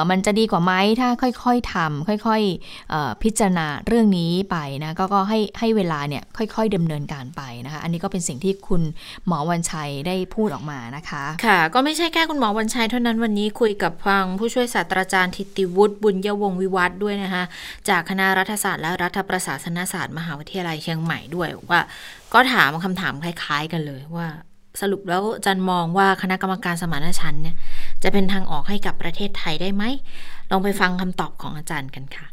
[0.09, 1.09] มันจะดีกว่าไหมถ้า
[1.43, 8.81] ค่อยๆทำค่อยๆพิจารณาเรื่องนี้ไปนะก็ก็ให้ให้เวลาเนี่ยค่อยๆดำเนินการไปนะคะ อันนี้ก็เป็นสิ่งที่คุณ
[9.27, 17.43] หมอวันชัยได้พูดออกมานะคะ ค่ะ ก็ไม่ใช่แค่คุณหมอวันชัยเท่านั้นวันนี้คุยกับฟังผู้ช่วยศาสตราจารย์ทิติวุฒิบุญยวงวิวัฒด้วยนะคะ
[17.89, 21.81] จากคณะรัฐศาสตร์และรัฐประศาสนศาสตร์มหาวิทยาลัยเชียงใหม่ด้วยว่า
[22.33, 24.27] ก็ถามคำถามคล้าย ๆ กันเลยว่า
[24.81, 27.55] สรุปแล้วจันมองว่าคณะกรรมการสมานฉันท์เนี่ย
[28.03, 29.83] จะเป็นทางออกให้กับประเทศไทยได้ไหม
[30.51, 32.25] ลองไปฟังคำตอบของอาจารย์กันค่ะ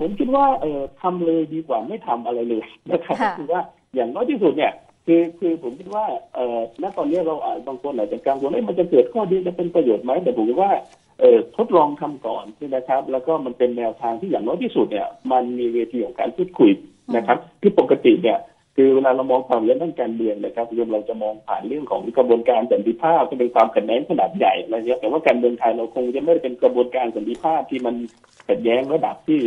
[0.00, 3.60] ผมคิดว่าเออทำเลยดีกว่าไม่ทำอะไรเลยนะครับคือว่า
[3.94, 4.72] อย่างน้อยที่สุดเนี่ย
[5.06, 6.04] คือคือผมคิดว่า
[6.34, 7.34] เอ่อณตอนนี้เรา
[7.66, 10.72] บางคนอาจจะกังวลว่ามันจะเกิดข้อดีจะเป็นประโยชน์ไหมแต่ผมคิดว่า
[11.20, 16.70] เออทดลองทำก่อนใช่ไหมครับ แล้วก็มันเป็นแนวทางที่อย่างน้อยที่สุดเนี่ย มันมีเวทีของการพูดคุย
[17.16, 18.38] นะครับคือปกติเนี่ย
[18.76, 27.94] คือเวลาเรามองความเรื่องด้านการเมืองนะครับเราจะมองผ่านเรื่องของกระบวนการสันติภาพที่เป็นความขัดแย้งขนาดใหญ่อะไรเงี้ยแต่ว่าการเมืองไทยเราคงจะไม่ได้เป็นกระบวนการสันติภาพที่มัน
[28.48, 29.40] ขัดแย้งระดับที่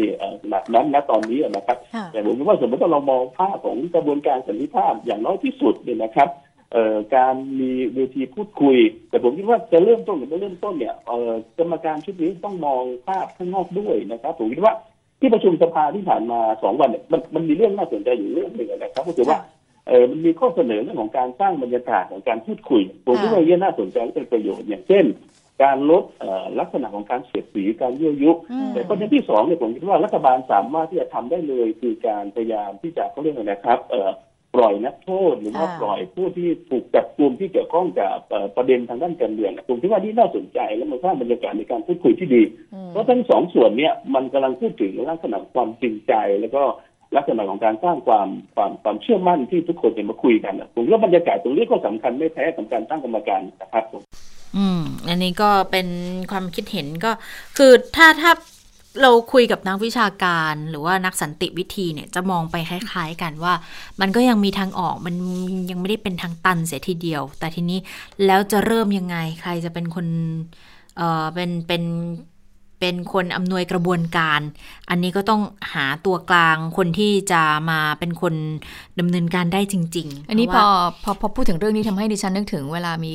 [0.50, 1.78] หนักนั้นณตอนนี้นะครับ
[2.12, 6.30] แต่ผมว่าสมมติว่าเรามองภาพของกระบวนการสันติภาพอย่างน้อยที่สุดเนี่ยนะครับ
[6.74, 8.78] เอ่อการมีเวทีพูดคุย
[9.10, 14.76] แต่ผมคิดว่าจะเริ่มต้นหรือไม่เริ่มต้นเนี่ยเอ่อกรรมการชุดนี้ต้องมองภาพข้างนอกด้วยนะครับ ผมคิดว่า
[15.20, 19.40] ที่ประชุมสภาที่ผ่านมาสองวันเนี่ยมันมันมีเรื่องน่าสนใจอยู่เรื่องหนึ่งนะครับก็คือว่า
[19.88, 25.06] เออมันมีข้อเสนอเรื่องของการสร้างบรรยากาศของการพูดคุยผมคิดว่าเรื่องน่าสนใจและเป็นประโยชน์อย่างเช่น
[25.64, 26.04] การลด
[26.60, 28.32] ลักษณะของการเสียดสีการยั่วยุ
[28.74, 34.10] แต่ประเด็นที่สองเนี่ยผมคิดว่ารัฐบาลสามารถที่จะทำได้เลยคือการพยายามที่จะเขาเรียกอะไรนะครับเออ
[34.56, 38.14] ปล่อยนักโทษหรือว่าปล่อยผู้ที่ถูกจับกลุ่มที่เกี่ยวข้องกับ
[38.56, 42.42] ประเด็นทางด้านการเมืองผมคิดว่านี่น่าสนใจและมันสร้างบรรยากาศในการพูดคุยที่ดี
[42.92, 46.64] เพราะทั้งสองส่วนเนี่ยมันกำลังพูดถึงลักษณะความจริงใจ แล้วก็
[47.16, 54.02] ลักษณะของการสร้างความความความเชื่อมั่นที่ทุกคนจะมาคุยกันผมว่าบรรยากาศตรงนี้ก็สำคัญไม่แพ้กับการตั้งกรรมการนะครับผม
[54.58, 55.88] อืม อันนี้ก็เป็น
[56.32, 57.12] ความคิดเห็นก็
[57.58, 58.32] คือถ้าถ้า
[59.02, 63.54] เราคุยกับนักวิชาการหรือว่านักสันติวิธีเนี่ยจะมองไปคล้ายๆกันว่า
[64.02, 65.16] มันก็ยังมีทางออกมัน
[65.70, 67.80] ยังไม่ได้เป็นทางตันเสียทีเดียว แต่ทีนี้
[68.26, 70.08] แล้วจะเริ่มยังไงใครจะเป็นคน
[70.98, 71.84] เออเป็นเป็น
[72.80, 74.42] เป็นคนอำนวยกระบวนการ
[74.90, 75.42] อันนี้ก็ต้อง
[75.74, 78.34] หาตัวกลางคนที่จะมาเป็นคน
[79.00, 80.66] ดำเนินการได้จริง ๆ อันนี้พอ
[81.04, 83.12] พอพอพูดถึงเรื่องนี้ทำให้ดิฉันนึกถึงเวลามี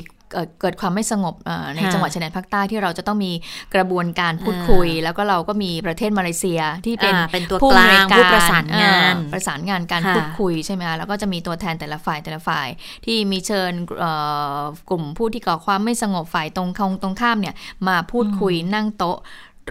[0.60, 1.34] เกิดความไม่สงบ
[1.76, 3.32] ในจังหวัดชายแดนภาคใต้ที่เราจะต้องมี
[3.74, 12.68] กระบวนการพูดคุย แล้วก็เราก็มีประเทศมาเลเซียที่เป็นเป็นตัวกลางผู้ประสานงานประสานงานการพูดคุยใช่ไหมคะแล้วก็จะมีตัวแทนแต่ละฝ่ายแต่ละฝ่าย
[13.06, 13.72] ที่มีเชิญ
[14.90, 16.68] กลุ่มผู้ที่ก่อความไม่สงบฝ่ายตรง
[17.02, 17.54] ตรงข้ามเนี่ย
[17.88, 19.18] มาพูดคุยนั่งโต๊ะ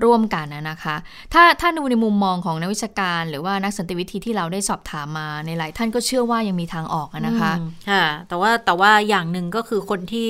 [0.03, 0.95] ร่วมกันนะคะ
[1.33, 7.51] ถ้าถ้าดูในมุมมองของนักวิชาการ หรือว่านักสันติวิธีที่เราได้สอบถามมาในหลายท่านก็เชื่อว่ายังมีทางออกนะคะ
[7.89, 10.29] ค่ะแต่ว่าแต่ว่าอย่างหนึ่งก็คือคนที่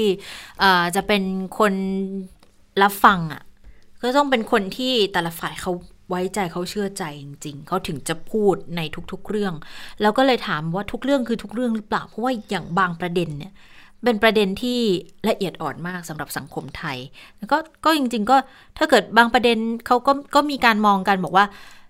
[0.95, 1.23] จะเป็น
[1.59, 1.73] คน
[2.81, 3.41] รับฟังอะ
[4.01, 5.71] ก็ต้องเป็นคนที่แต่ละฝ่ายเขา
[6.09, 9.53] ไว้ใจเขาเชื่อใจจริง ๆ เขาถึงจะพูดในทุกๆเรื่อง
[10.01, 13.53] แล้วก็เลยถามว่าทุกเรื่องคือทุกเรื่องหรือเปล่า เพราะว่าอย่างบางประเด็นเนี่ย
[14.03, 14.79] เป็นประเด็นที่
[15.29, 16.97] ละเอียดอ่อนมากสำหรับสังคมไทย
[17.37, 18.37] แล้วก็ก็จริง ๆ ก็
[18.77, 21.45] ถ้าเกิดบางประเด็นเขาก็ก็มีการมองกันบอกว่า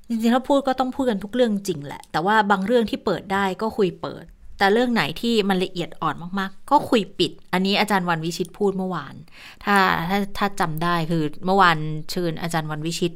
[0.10, 4.24] จริงๆถ้าพูดก็ต้องพูดกันทุกเรื่องจริงแหละ แต่ว่าบางเรื่องที่เปิดได้ก็คุยเปิด
[4.58, 9.16] แต่เรื่องไหนที่มันละเอียดอ่อนมากๆ ก็คุยปิด อันนี้อาจารย์วันวิชิตพูดเมื่อวาน
[9.64, 9.76] ถ้า
[10.10, 11.78] ถ้าถ้าจำได้คือเมื่อวาน
[12.12, 13.14] เชิญอาจารย์วันวิชิต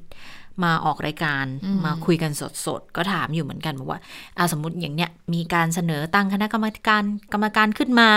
[0.64, 1.46] มาออกรายการ
[1.86, 2.32] มาคุยกัน
[2.66, 4.00] สดๆ ก็ถามอยู่เหมือนกันบอกว่า
[4.38, 7.04] อาสมมติอย่างเนี้ยมีการเสนอตั้งคณะกรรมการ
[7.34, 8.10] กรรมการขึ้นมา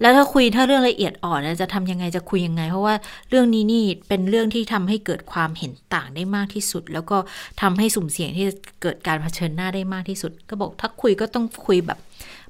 [0.00, 2.94] แล้วถ้าคุยถ้าเรื่องละเอียดอ่อนจะทำยังไงจะคุยยังไง เพราะว่า
[3.30, 7.16] เรื่องนี้นี่เป็นเรื่องที่ทำให้เกิดความเห็นต่างได้มากที่สุด แล้วก็
[7.60, 11.98] ทำให้สุ่มเสี่ยงที่จะเกิดการเผชิญหน้าได้มากที่สุด ก็บอกถ้าคุยก็ต้องคุยแบบ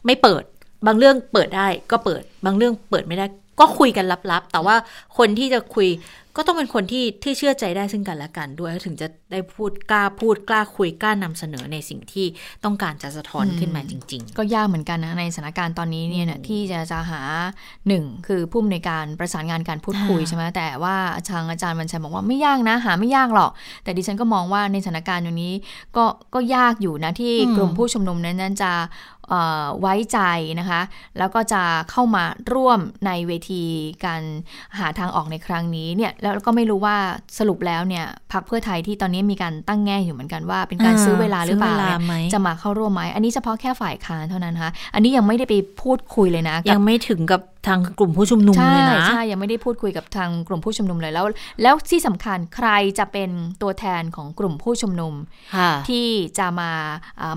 [0.06, 0.42] ไม่เปิด
[0.86, 3.26] บางเรื่องเปิดได้ก็เปิด บางเรื่องเปิดไม่ได้
[3.60, 4.76] ก็คุยกันลับๆ แต่ว่า
[5.18, 5.88] คนที่จะคุย
[6.38, 12.26] ก็ต้องเป็นคนที่ที่เชื่อใจได้ซึ่งกันและกันด้วยถึงจะได้พูดกล้าพูดกล้าคุยกล้านำเสนอในสิ่งที่
[12.64, 17.22] ต้องการจะสะท้อนขึ้นมาจริง ๆ ก็ยากเหมือนกันนะในสถานการณ์ตอนนี้เนี่ยที่จะจะหา
[17.88, 20.96] หนึ่งคือผู้ในการประสานงานการพูดคุยใช่ไหมแต่ว่า
[21.30, 23.50] ทางอาจารย์วันชัยบอกว่าไม่ยากนะ หาไม่ยากหรอก
[23.84, 25.54] แต่ดิฉันก็มองว่าในสถานการณ์อย่างนี้
[25.96, 28.72] ก็ก็ยากอยู่นะที่กลุ่มผู้ชุมนุมนั้นจะ
[29.80, 30.18] ไว้ใจ
[30.60, 30.80] นะคะ
[31.18, 33.64] แล้วก็จะเข้ามาร่วมในเวที
[34.04, 34.22] การ
[34.78, 36.96] หาทางออกในครั้งนี้เนี่ยแล้วก็ไม่รู้ว่า
[37.38, 41.76] สรุปแล้วเนี่ยพรรคเพื่อไทยที่ตอนนี้มีการตั้งแง่อยู่เหมือนกันว่า เป็นการซื้อเวลาหรือเปล่า
[42.32, 51.26] จะมาเข้าร่วมไหมอันนี้เฉพาะแค่ฝ่ายค้านเท่านั้นคะอันนี้ยังไม่ได้ไปพูดคุยเลยนะยังไม่ถึงกับ ทางกลุ่มผู้ชุมนุมเลยนะใช่ยังไม่ได้พูดคุยกับทางกลุ่มผู้ชุมนุมเลยแล้ว
[51.62, 53.30] แล้วที่สำคัญใครจะเป็น
[53.62, 55.14] ตัวแทนของกลุ่มผู้ชุมนุม
[55.88, 56.06] ที่
[56.38, 56.72] จะมา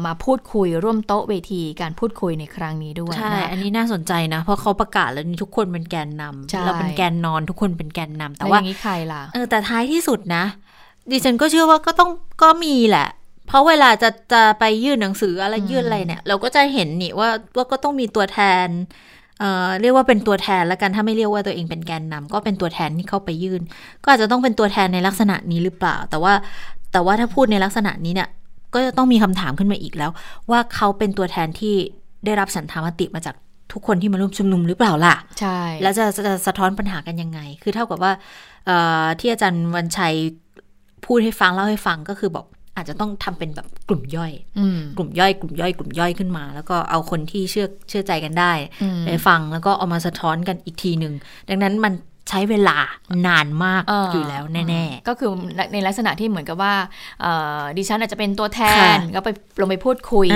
[0.05, 10.43] มาพูดคุยร่วมโต๊ะเวทีการพูดคุยในครั้งนี้ด้วยใช่อันนี้น่าสนใจนะ เพราะเขาประกาศแล้วนี่ทุกคนเป็นแกนนำเราเป็นแกนนอนทุกคนเป็นแกนนำแต่ว่านี้ใครล่ะเออแต่ท้ายที่สุดนะ
[11.11, 12.09] ดิฉันก็เชื่อว่าก็ต้อง
[12.41, 13.07] ก็มีแหละ
[13.47, 18.67] เพราะเวลาจะจะไปยื่นหนังสืออะไรยื่นอะไรเนี่ย เราก็จะเห็นนี่ว่าว่าก็ต้องมีตัวแทน
[19.41, 23.61] เอ่อเรียกว่าเป็นตัวแทนแล้วกันถ้าไม่เรียกว่าตัวเองเป็นแกนนำก็เป็นตัวแทนที่เข้าไปยื่น
[24.03, 26.33] ก็อาจจะต้องเป็นตัวแทนในลักษณะนี้หรือเปล่า แต่ว่า
[26.91, 28.29] แต่ว่าถ้าพูดในลักษณะนี้เนี่ย
[28.73, 30.11] ก็จะต้องมีคำถามขึ้นมาอีกแล้ว
[30.51, 31.75] ว่าเขาเป็นตัวแทนที่
[32.25, 33.35] ได้รับสันธามติมาจาก
[33.73, 38.11] ทุกคนที่มาร่วมชุมนุมหรือเปล่าล่ะ ใช่ แล้วจะจะสะท้อนปัญหากันยังไง คือเท่ากับว่า
[39.19, 40.13] ที่อาจารย์วันชัย
[41.05, 44.31] พูดให้ฟังเล่าให้ฟังก็คือบอก อาจจะต้องทำเป็นแบบกลุ่มย่อย
[44.97, 48.53] กลุ่มย่อย กลุ่มย่อย กลุ่มย่อยขึ้นมา แล้วก็เอาคนที่เชื่อเชื่อใจกันได้
[49.05, 51.13] ไปฟังแล้วก็เอามาสะท้อนกันอีกทีหนึ่ง
[51.49, 51.93] ดังนั้นมัน
[52.29, 52.77] ใช้เวลา
[53.27, 55.29] นานมากออยู่แล้วแน่ๆ ก็คือ
[55.73, 56.73] ในลักษณะที่เหมือนกับว่า
[57.77, 58.59] ดิฉันอาจจะเป็นตัวแท
[58.95, 59.29] นก็ไป
[59.61, 60.27] ลงไปพูดคุย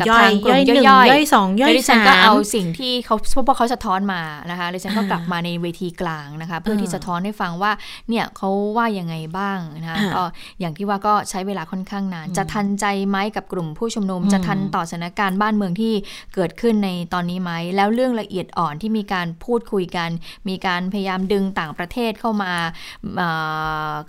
[0.00, 3.16] กับทางกลุ่มย่อยย่อยสองย่อยสามดิฉันก็เอาสิ่งที่เขา
[3.46, 7.72] พวกเขาสะท้อนมานะคะดิฉันก็กลับมาในเวทีกลางนะคะ เพื่อที่สะท้อนให้ฟังว่า
[8.08, 10.22] เนี่ยเขาว่ายังไงบ้างนะคะก็
[10.60, 15.94] อย่างที่ว่าก็ใช้เวลาค่อนข้างนาน จะทันใจไหมกับกลุ่มผู้ชุมนุม จะทันต่อสถานการณ์บ้านเมืองที่
[16.34, 20.10] เกิดขึ้นในตอนนี้ไหมแล้วเรื่องละเอียดอ่อนที่มีการพูดคุยกัน
[20.48, 22.52] มีการพยายามดึงต่างประเทศเข้ามา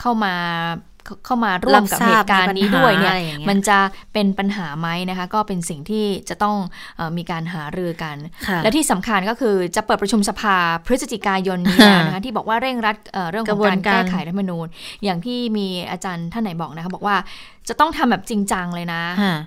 [0.01, 0.33] เข้ามา
[1.25, 3.15] เข้ามาร่วมกับเหตุการณ์นี้ด้วยเนี่ย
[3.49, 3.79] มันจะ
[4.13, 6.55] เป็นปัญหาไหมนะคะ ก็เป็นสิ่งที่จะต้อง
[6.99, 8.17] อมีการหารือกัน
[8.63, 12.97] และที่สำคัญก็คือจะเปิดประชุมสภาพฤศจิกายนนี้แล้วนะคะที่บอกว่าเร่งรัด
[13.31, 14.67] เรื่องของการแก้ไขรัฐธรรมนูญ
[15.03, 17.15] อย่างที่มีอาจารย์ท่านไหนบอกนะคะบอกว่า
[17.69, 19.01] จะต้องทำแบบจริงจังเลยนะ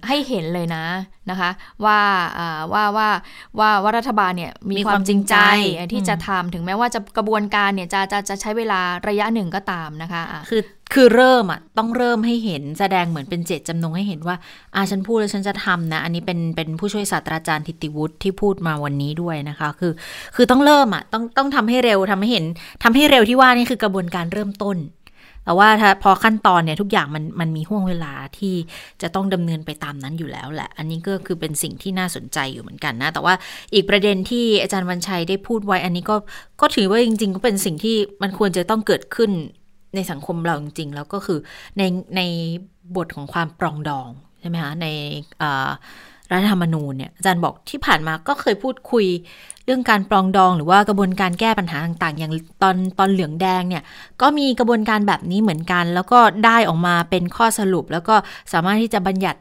[0.08, 0.84] ให้เห็นเลยนะ
[1.30, 1.50] นะคะ
[1.84, 2.00] ว่า
[2.72, 3.08] ว่าว่า
[3.58, 5.34] ว่าว่ารัฐบาลเนี่ยมีความจริงใจ
[5.92, 10.62] ที่จะทำถึงแม้ว่าจะกระบวนการเนี่ยจะจะจะใช้เวลาระยะหนึ่งก็ตามนะคะ คือ
[10.94, 14.36] คือเริ่มอะต้องเริ่มให้เห็นแสดงเหมือนเป็นเจตจำนงให้เห็นว่า
[14.74, 19.92] อาฉันพูดแล้วฉันจะทำนะ อันนี้เป็นเป็นผู้ช่วยศาสตราจารย์ทิติวุฒิที่พูดมาวันนี้ด้วยนะคะ คือ
[20.34, 22.44] คือต้องเริ่มอะต้องต้องทำให้เร็วทำให้เห็น
[22.82, 24.78] ทำให้เร็วที่ว่านี่คือกระบวนการเริ่มต้น
[25.44, 28.54] แต่ว่าถ้าพอขั้นตอนเนี่ยทุกอย่างมันมันมีห่วงเวลาที่
[29.02, 33.34] จะต้องดำเนินไปตามนั้นอยู่แล้วแหละ อันนี้ก็คือเป็นสิ่งที่น่าสนใจอยู่เหมือนกันนะ แต่ว่า
[33.74, 36.16] อีกประเด็นที่อาจารย์วันชัยได้พูดไว้ อันนี้ก็
[36.60, 39.30] ก็ถือว่าจริง ๆ ก็เป็นสิ่งที่มันควรจะต้องเกิดขึ้น
[39.96, 41.38] ในสังคมเราจริง ๆ แล้วก็คือ
[41.78, 41.82] ใน
[42.16, 42.20] ใน
[42.96, 44.08] บทของความปรองดอง
[44.40, 44.86] ใช่ไหมคะใน
[46.32, 49.06] รัฐธรรมนูญเนี่ยอาจารย์บอกที่ผ่านมาก็เคยพูดคุย
[49.64, 52.32] เรื่องการปรองดองหรือว่ากระบวนการแก้ปัญหาต่างๆ อย่าง
[52.62, 53.82] ตอนตอนเหลืองแดงเนี่ย
[54.22, 58.14] ก็มีกระบวนการแบบนี้เหมือนกัน แล้วก็ได้ออกมาเป็นข้อสรุป แล้วก็
[58.52, 59.40] สามารถที่จะบัญญัติ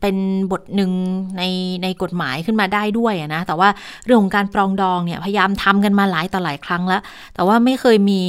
[0.00, 0.16] เป็น
[0.52, 0.92] บทหนึ่ง
[1.38, 1.42] ใน
[1.82, 3.68] ในกฎหมายขึ้นมาได้ด้วยนะ แต่ว่า
[4.04, 7.02] เรื่องของการปรองดองเนี่ยพยายามทำกันมาหลายต่อหลายครั้งแล้ว
[7.34, 8.20] แต่ว่าไม่เคยมี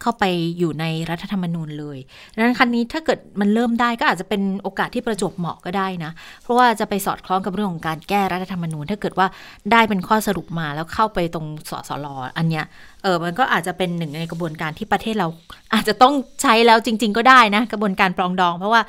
[0.00, 0.24] เข้าไป
[0.58, 1.98] อยู่ในรัฐธรรมนูญเลย
[2.34, 6.12] ดังนั้นครั้นี้ถ้าเกิดมันเริ่มได้ก็อาจจะเป็นโอกาสที่ประจบเหมาะก็ได้นะ
[6.42, 9.26] เพราะว่าจะไปสอดคล้องกับเรื่องของการแก้รัฐธรรมนูญ ถ้าเกิดว่า
[9.72, 12.06] ได้เป็นข้อสรุปมาแล้วเข้าไปตรงสสล
[12.36, 12.64] อันเนี้ย
[13.02, 15.28] เออมันก็อาจจะเป็นหนึ่งในกระบวนการที่ประเทศเรา
[15.74, 18.82] อาจจะต้องใช้แล้วจริง ๆ ก็ได้นะ กระบวนการปรองดอง เพราะว่า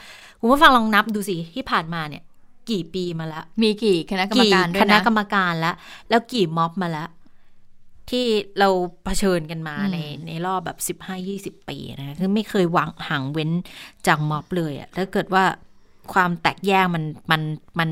[0.43, 2.23] คุณผู้ฟังลองนับดูสิที่ผ่านมาเนี่ย
[2.69, 5.75] กี่ปีมาแล้ว มีกี่คณะกรรมการด้วยนะคณะกรรมการแล้ว
[6.09, 7.09] แล้วกี่ม็อบมาแล้ว
[8.09, 8.25] ที่
[8.59, 8.69] เรา
[9.05, 13.51] เผชิญกันมาในในรอบแบบสิบห้ายี่สิบปีนะคือไม่เคยหวังห่างเว้น
[14.07, 15.43] จากม็อบเลยอะถ้าเกิดว่า
[16.13, 17.41] ความแตกแยกมันมัน
[17.79, 17.89] มัน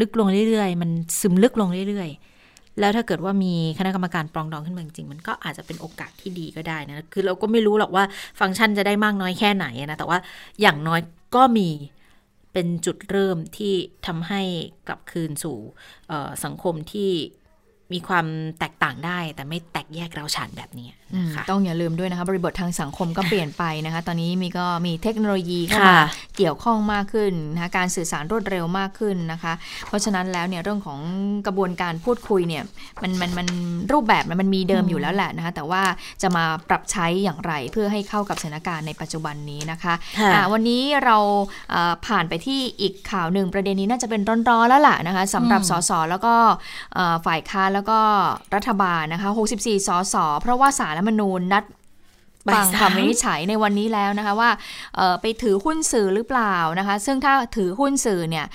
[0.00, 2.33] ลึกลงเรื่อยๆ มันซึมลึกลงเรื่อยๆ
[2.80, 8.04] แล้วถ้าเกิดว่ามีคณะกรรมการปรองดองขึ้นมาจริงมันก็อาจจะเป็นโอกาสที่ดีก็ได้นะคือเราก็ไม่รู้หรอกว่า
[8.40, 10.18] ฟังก์ชันจะได้มากน้อยแค่ไหนนะแต่ว่า
[10.60, 11.00] อย่างน้อย
[11.36, 11.68] ก็มี
[12.52, 13.74] เป็นจุดเริ่มที่
[14.06, 14.42] ทำให้
[14.86, 15.56] กลับคืนสู่
[16.44, 17.10] สังคมที่
[17.92, 18.26] มีความ
[18.58, 25.98] แตกต่างได้แต่ไม่แตกแยกเราฉันแบบนี้นะคะต้องอย่าลืมด้วยนะคะบริบททางสังคมก็เปลี่ยนไปนะคะ ตอนนี้มีก็มีเทคโนโลยีเข้ามา
[26.36, 29.52] เกี่ยวข้องมากขึ้นนะคะการสื่อสารรวดเร็วมากขึ้นนะคะ
[29.88, 31.00] เพราะฉะนั้นแล้วเนี่ยเรื่องของ
[31.46, 32.64] กระบวนการพูดคุยเนี่ย
[33.02, 33.48] มันมันมัน
[33.92, 35.82] รูปแบบมันมีเดิมอยู่แล้วแหละนะคะแต่ว่า
[36.22, 41.16] จะมาปรับใช้อย่างไรเพื่อให้เข้ากับสถานการณ์ในปัจจุบันนี้นะคะะวันนี้เรา
[42.06, 46.34] ผ่านไปที่อีกข่าวหนึ่งประเด็นนี้น่าจะเป็นร้อนๆแล้วล่ะนะคะสำหรับสสแล้วก็
[47.26, 47.98] ฝ่ายค้านแล้วก็
[48.54, 51.64] รัฐบาลนะคะ 64 สส เพราะว่าสารรัฐมนูญนัด
[52.54, 54.50] ฟังคำวินิจฉัยในวันนี้แล้วนะคะว่า
[55.20, 58.46] ไปถือหุ้นสื่อหรือเปล่านะคะซึ่งถ้าถือหุ้นสื่อเนี่ย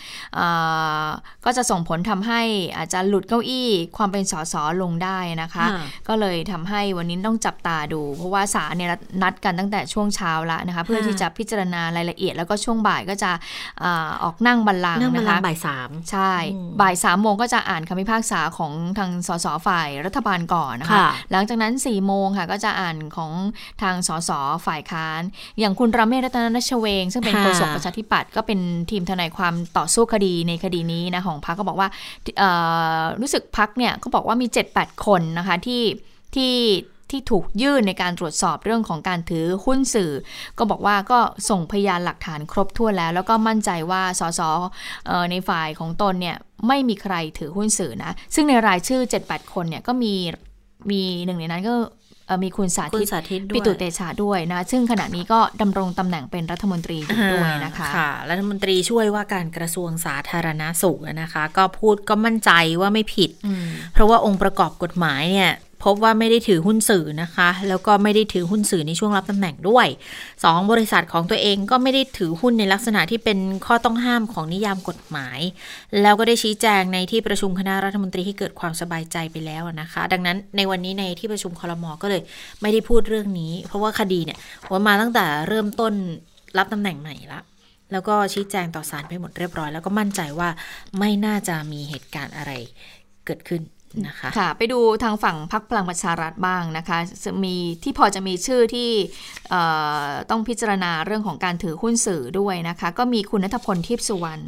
[1.46, 2.42] ก็จะส่งผลทำให้
[2.78, 5.66] อาจจะหลุดเก้าอี้ความเป็นสสลงได้นะคะ
[6.08, 8.90] ก็เลยทำให้วันนี้ต้องจับตาดู เพราะว่าศาลเนี่ย
[9.24, 13.32] นัดกันตั้งแต่ช่วงเช้าละนะคะเพื่อที่จะพิจารณารายละเอียด แล้วก็ช่วงบ่ายก็จะ
[14.24, 16.34] ออกนั่งบัลลังก์นะคะบ่ายสามใช่
[16.82, 21.00] บ่ายสามโมงก็จะอ่านคำพิพากษาของทางสสฝ่ายรัฐบาลก่อนนะคะ
[21.32, 23.32] หลังจากนั้น4ี่โมงค่ะก็จะอ่านของ
[23.82, 24.32] ทางสส
[24.66, 25.22] ฝ่ายค้าน
[25.60, 28.60] อย่างคุณรามเมศรัตนนชเวง ซึ่งเป็นโฆษกประชาธิปัตย์ก็เป็น
[28.92, 31.90] ทีมทนายความต่อสู้คดีในคดีนี้นะของพักก็บอกว่า
[33.22, 35.84] รู้สึกพักเนี่ยก็บอกว่ามี 7-8 คนนะคะที่
[36.36, 36.56] ที่
[37.10, 40.12] ที่ถูกยื่นในการตรวจสอบเรื่องของการถือหุ้นสื่อ
[40.58, 41.20] ก็บอกว่าก็
[41.50, 44.42] ส่งพยานหลักฐานครบถ้วนแล้ว แล้วก็มั่นใจว่าสส
[45.32, 50.14] ในฝ่ายของตนเนี่ยไม่มีใครถือหุ้นสื่อนะ ซึ่งในรายชื่อ 7-8 คนเนี่ยก็มี
[50.92, 51.74] มีหนึ่งในนั้นก็
[52.44, 53.04] มีคุณสาธิ
[53.38, 62.52] ตปิตุเตชะด้วยนะ ซึ่งขณะนี้ก็ดำรงตำแหน่งเป็นรัฐมนตรีอยู่ด้วยนะคะค่ะรัฐมนตรีช่วยว่าการกระทรวงสาธารณาสุขนะคะ ก็พูดก็มั่นใจ
[62.82, 63.30] ว่าไม่ผิด
[63.94, 65.52] เพราะว่าองค์ประกอบกฎหมายเนี่ย
[65.84, 69.88] พบว่าไม่ได้ถือหุ้นสื่อนะคะ แล้วก็ไม่ได้ถือหุ้นสื่อในช่วงรับตำแหน่งด้วย
[70.30, 75.40] 2 บริษัทของตัวเองก็ไม่ได้ถือหุ้นในลักษณะที่เป็นข้อต้องห้ามของนิยามกฎหมาย
[76.02, 82.22] แล้วก็ได้ชี้แจงในที่ประชุมคณะรัฐมนตรีที่เกิดความสบายใจไปแล้วนะคะ ดังนั้นในวันนี้ในที่ประชุมคอรมอก็เลย
[82.62, 84.38] ไม่ได้พูดเรื่องนี้ เพราะว่าคดีเนี่ย
[84.72, 85.94] ว่ามาตั้งแต่เริ่มต้น
[86.58, 87.40] รับตำแหน่งใหม่ละ
[87.92, 90.50] แล้วก็ชี้แจงต่อศาลไปหมดเรียบร้อย แล้วก็มั่นใจว่า
[91.00, 92.52] ไม่น่าจะมีเหตุการณ์อะไร
[93.26, 93.62] เกิดขึ้น
[94.08, 96.98] นะคะค่ะไปดูทางฝั่งพรรคพลังประชารัฐบ้างนะคะ
[97.46, 98.90] มีที่พอจะมีชื่อที่
[100.30, 104.44] ต้องพิจารณาเรื่องของการถือหุ้นสื่อด้วยนะคะ ก็มีคุณนัทพลทิพสุวรรณ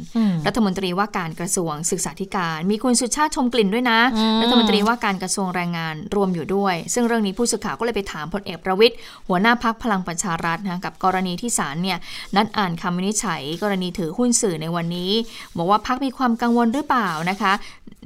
[0.46, 4.00] รัฐมนตรีว่าการกระทรวงศึกษาธิการ มีคุณสุชาติชมกลิ่นด้วยนะ
[4.42, 8.96] รัฐมนตรีว่าการกระทรวงแรงงานรวมอยู่ด้วย ซึ่งเรื่องนี้ผู้สื่อข่าวก็เลยไปถามพลเอกประวิทย์
[9.28, 11.98] หัวหน้าพักพลังประชารัฐนะกับกรณีที่ศาลเนี่ย
[12.36, 15.12] นัดอ่านคำวินิจฉัย กรณีถือหุ้นสื่อในวันนี้
[15.56, 17.52] บอกว่าพักมีความกังวลหรือเปล่านะคะ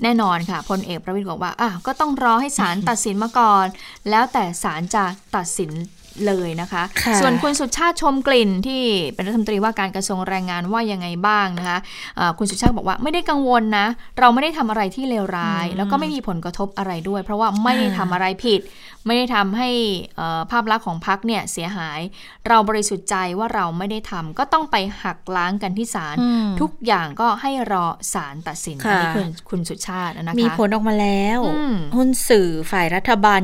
[0.02, 3.66] แน่นอนค่ะพลเอกประวิทย์บอกว่าอะก็ต้องรอให้ศาลตัดสินมาก่อน
[4.10, 5.04] แล้วแต่ศาลจะ
[5.36, 5.72] ตัดสิน
[6.26, 8.82] เลยนะคะคะส่วนคุณสุชาติชมกลิ่นที่
[9.14, 13.86] เป็นรัฐมนตรีว่าการกระทรวงแรงงานว่ายังไงบ้างนะคะะคุณสุชาติบอกว่าไม่ได้กังวลนะ
[14.18, 18.60] เราไม่ได้ทำอะไรที่เลวร้าย แล้วก็ไม่มีผลกระทบอะไรด้วย เพราะว่าไม่ได้ทำอะไรผิด
[19.06, 19.70] ไม่ได้ทำให้
[20.50, 22.00] ภาพลักษณ์ของพักเนี่ยเสียหาย
[22.48, 26.16] เราบริสุทธิ์ใจว่าเราไม่ได้ทำก็ต้องไปหักล้างกันที่ศาล
[26.60, 31.40] ทุกอย่างก็ให้รอศาลตัดสินอันนี้คือคุณสุชาตินะคะมีผลออกมาแล้ว
[31.96, 33.40] หุ้นสื่อฝ่ายรัฐบาล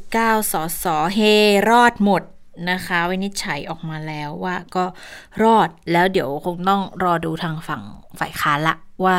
[0.00, 0.84] 29สส
[1.14, 1.18] เฮ
[1.70, 2.22] รอดหมด
[2.70, 4.84] นะคะวินิจฉัยออกมาแล้วว่าก็
[5.42, 7.82] รอดแล้วเดี๋ยวคงต้องรอดูทางฝั่ง
[8.18, 9.18] ฝ่ายค้านละว่า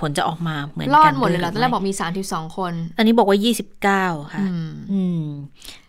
[0.00, 4.04] ผลจะออกมาเหมือนกันรอดหมดเลยเหรอตอนแรกบอกมีสามสิบสองคน อันนี้บอกว่ายี่สิบเก้า
[4.34, 4.44] ค่ะ
[4.92, 5.24] อืม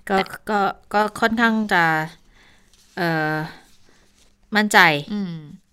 [0.10, 0.16] ก็
[0.50, 0.60] ก็
[0.94, 1.84] ก็ค่อนข้างจะ
[2.98, 3.02] เอ
[3.34, 3.36] อ
[4.56, 4.78] มั่นใจ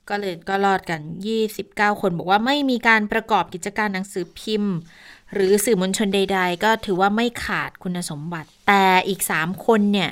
[0.08, 4.74] ก็เลยก็รอดกันยี่สิบเก้าคนบอกว่าไม่มีการประกอบกิจการหนังสือพิมพ์
[5.34, 10.10] หรือสื่อมวลชนใด ๆ ก็ถือว่าไม่ขาดคุณสมบัติ แต่อีกสามคนเนี่ย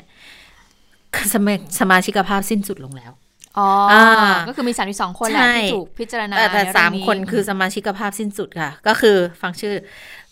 [1.32, 3.12] สมาสมาชิกภาพสิ้นสุดลงแล้ว
[3.58, 3.68] อ๋อ
[4.48, 9.74] ก็คือมีสามสองคนแหละที่ถูกพิจารณาแต่สามคนคือสมาชิกภาพสิ้นสุดค่ะ ก็คือฟังชื่อ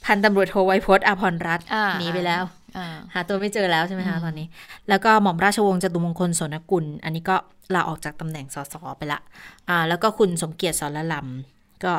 [0.05, 1.66] พันตำรวจโทไวโพสอภรรัตน์
[1.99, 2.43] หนีไปแล้ว
[3.14, 4.47] หาตัวไม่เจอแล้วใช่ไหมคะตอนนี้
[4.89, 7.37] แล้วก็หม่อมราชวงศ์จตุมงคลโสนกุล อันนี้ก็
[7.75, 9.20] ลาออกจากตำแหน่งสสไปละ
[9.68, 11.93] อ่าแล้วก็คุณสมเกียรติสรลำก็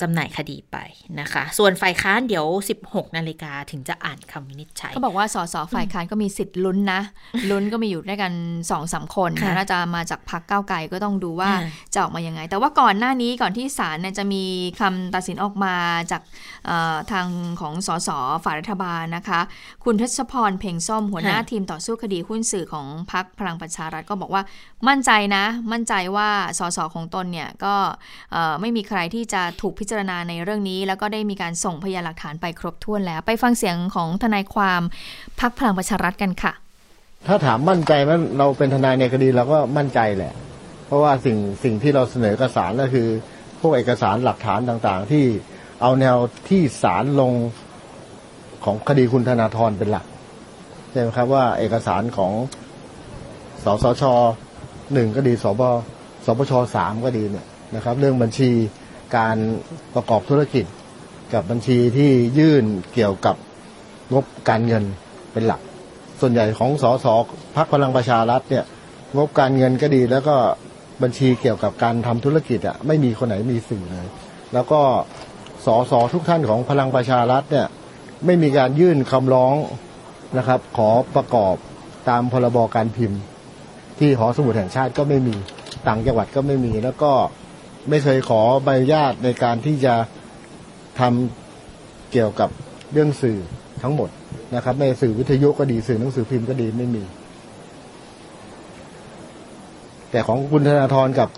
[0.00, 0.76] จำหน่ายคดีไป
[1.20, 2.46] นะคะ ส่วนฝ่ายค้านเดี๋ยว
[2.82, 7.00] 16 นาฬิกาถึงจะอ่านคำวินิจฉัยเขาบอกว่าสสฝ่ายค้านก็มีสิทธิ์ลุ้นนะ
[7.50, 11.50] ลุ้นก็มีอยู่ด้วยกัน2อสาคนนะน่าจะมาจากพรรคก้าวไกลก็ต้องดูว่า
[11.94, 14.44] จะออกมายังไง แต่ว่าก่อนหน้านี้ก่อนที่ศาลเนี่ยจะมี
[14.80, 15.74] คำตัดสินออกมา
[16.10, 16.22] จาก
[17.12, 17.26] ทาง
[17.60, 18.08] ของสส
[18.44, 19.40] ฝ่ายรัฐบาลนะคะ
[19.84, 24.42] คุณทศพรเพ่งส้มหัวหน้าทีมต่อสู้คดีหุ้นสื่อของพรรคพลังประชารัฐก็บอกว่า
[24.88, 26.28] มั่นใจนะ มั่นใจว่า
[26.58, 27.74] สสของตนเนี่ยก็
[28.60, 34.80] ไม่มีใครที่จะถูกพิจารณาในเรื่องนี้ แล้วก็ได้มีการส่งพยานหลักฐานไปครบถ้วนแล้ว ไปฟังเสียงของทนายความ
[35.40, 36.52] พักพลังประชารัฐกันค่ะ
[37.26, 40.34] ถ้าถามมั่นใจว่าเราเป็นทนายในคดีเราก็มั่นใจแหละ
[40.86, 43.08] เพราะว่าสิ่งสิ่งที่เราเสนอเอกสารก็คือ
[43.60, 45.24] พวกเอกสารหลักฐานต่างๆ ที่
[45.82, 46.16] เอาแนว
[46.48, 47.32] ที่ศาลลง
[48.64, 50.06] ของคดีคุณธนาธรเป็นหลัก
[50.90, 52.32] ใช่ไหมครับว่าเอกสารของ
[53.64, 54.04] สสช
[54.92, 55.62] หนึ่งก็ดีสบ
[56.24, 58.50] สปชสามก็ดีเนี่ยนะครับ เรื่องบัญชี
[59.16, 59.36] การ
[59.94, 60.64] ประกอบธุรกิจ
[61.32, 63.36] กับบัญชีที่ยื่นเกี่ยวกับ
[64.12, 64.84] งบการเงิน
[65.32, 65.60] เป็นหลัก
[66.20, 67.06] ส่วนใหญ่ของสส
[67.56, 68.64] พักพลังประชารัฐเนี่ย
[69.16, 70.36] งบการเงินก็ดี แล้วก็
[71.02, 74.06] บัญชีเกี่ยวกับการทำธุรกิจอะไม่มีคนไหนมีสื่อเลย
[74.54, 74.80] แล้วก็
[75.66, 77.66] สสทุกท่านของพลังประชารัฐเนี่ย
[78.26, 79.54] ไม่มีการยื่นคำร้อง
[80.38, 81.54] นะครับ ขอประกอบ
[82.08, 83.20] ตามพรบการพิมพ์
[83.98, 85.34] ที่หอสมุดแห่งชาติก็ไม่มี
[85.86, 87.12] ต่างจังหวัดก็ไม่มีแล้วก็
[87.88, 89.94] ไม่เคยขอใบอนุญาตในการที่จะ
[91.00, 92.50] ทำเกี่ยวกับ
[92.92, 93.38] เรื่องสื่อ
[93.82, 94.08] ทั้งหมด
[94.54, 97.04] นะครับ ในสื่อวิทยุก็ดีสื่อหนังสือพิมพ์ก็ดีไม่มี
[100.10, 101.28] แต่ของคุณธนาธรกับ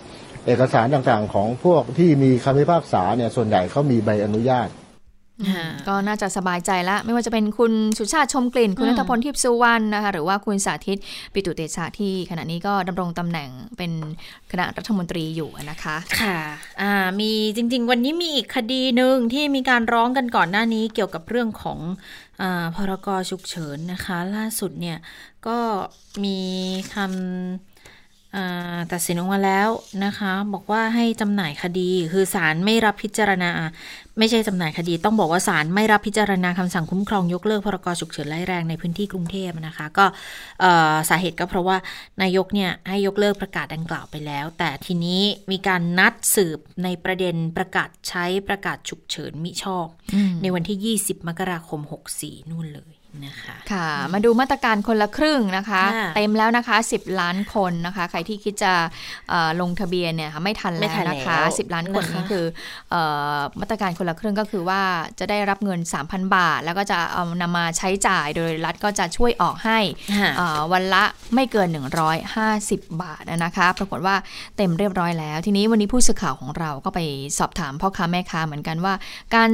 [0.45, 4.67] เอกสารต่างๆ ของพวกที่มีคำพิพากษาเนี่ยส่วนใหญ่เขามีใบอนุญาต
[5.87, 10.97] ก็น่าจะสบายใจแล้วไม่ว่าจะเป็นคุณสุชาติชมกลิ่น คุณนัทพลทิพสุวรรณนะคะหรือว่าคุณสาธิต
[11.33, 13.91] ปิตุเตชะที่ขณะนี้ก็ดำรงตำแหน่งเป็น
[14.51, 16.39] คณะรัฐมนตรีอยู่นะคะค่ะ
[16.81, 21.79] อ่ามีจริง ๆ วันนี้มีอีกคดีหนึ่งที่มีการร้องกันก่อนหน้านี้เกี่ยวกับเรื่องของ
[22.41, 22.43] อ
[22.75, 24.97] พรกฉุกเฉินนะคะ ล่าสุดเนี่ย
[25.47, 25.57] ก็
[26.23, 26.39] มี
[26.93, 27.74] คำ
[28.91, 29.69] ตัดสินออกมาแล้ว
[30.05, 33.49] นะคะ บอกว่าให้จำหน่ายคดี คือศาลไม่รับพิจารณา
[34.19, 40.05] ไม่ใช่จำหน่ายคดี ต้องบอกว่าศาลไม่รับพิจารณาคำสั่งคุ้มครองยกเลิกพรกฉุกเฉินร้ายแรงในพื้นที่กรุงเทพนะคะ ก็
[41.09, 41.77] สาเหตุก็เพราะว่า
[42.21, 45.21] นายกเนี่ยให้ยกเลิกประกาศดังกล่าวไปแล้ว แต่ทีนี้
[45.51, 49.87] มีการนัดสืบในประเด็นประกาศใช้ประกาศฉุกเฉินมิชอบ
[50.41, 51.81] ในวันที่ 20 มกราคม
[52.17, 52.94] 64นู่นเลย
[53.25, 55.83] นะคะค่ะ มาดูมาตรการคนละครึ่งนะคะ
[56.15, 58.73] เต็มแล้วนะคะ 10 ล้านคนนะคะ ใครที่คิดจะ
[59.61, 62.45] ลงทะเบียนเนี่ยไม่ทันแล้วนะคะ 10 ล้านคนนี่คือ
[63.59, 64.81] มาตรการคนละครึ่งก็คือว่า
[65.19, 69.79] จะได้รับเงิน 3,000 บาท แล้วก็จะเอานำมาใช้จ่ายโดยรัฐก็จะช่วยออกให้
[70.73, 71.03] วันละ
[71.35, 71.67] ไม่เกิน
[72.35, 74.15] 150 บาทนะคะ ปรากฏว่า
[74.57, 76.99] เต็มเรียบร้อยแล้ว ทีนี้วันนี้ผู้สื่อข่าวของเราก็ไป
[77.39, 78.93] สอบถามพ่อค้าแม่ค้าเหมือนกันว่า
[79.35, 79.51] การ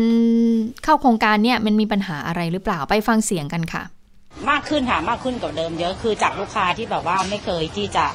[0.84, 3.84] เข้าโครงการเนี่ยมันมีปัญหาอะไรหรือเปล่าไปฟังเสียงกันค่ะ
[4.50, 8.06] มากขึ้นค่ะมากขึ้นกว่าเดิมเยอะคือจากลูกค้าที่แบบว่าไม่เคยที่จะ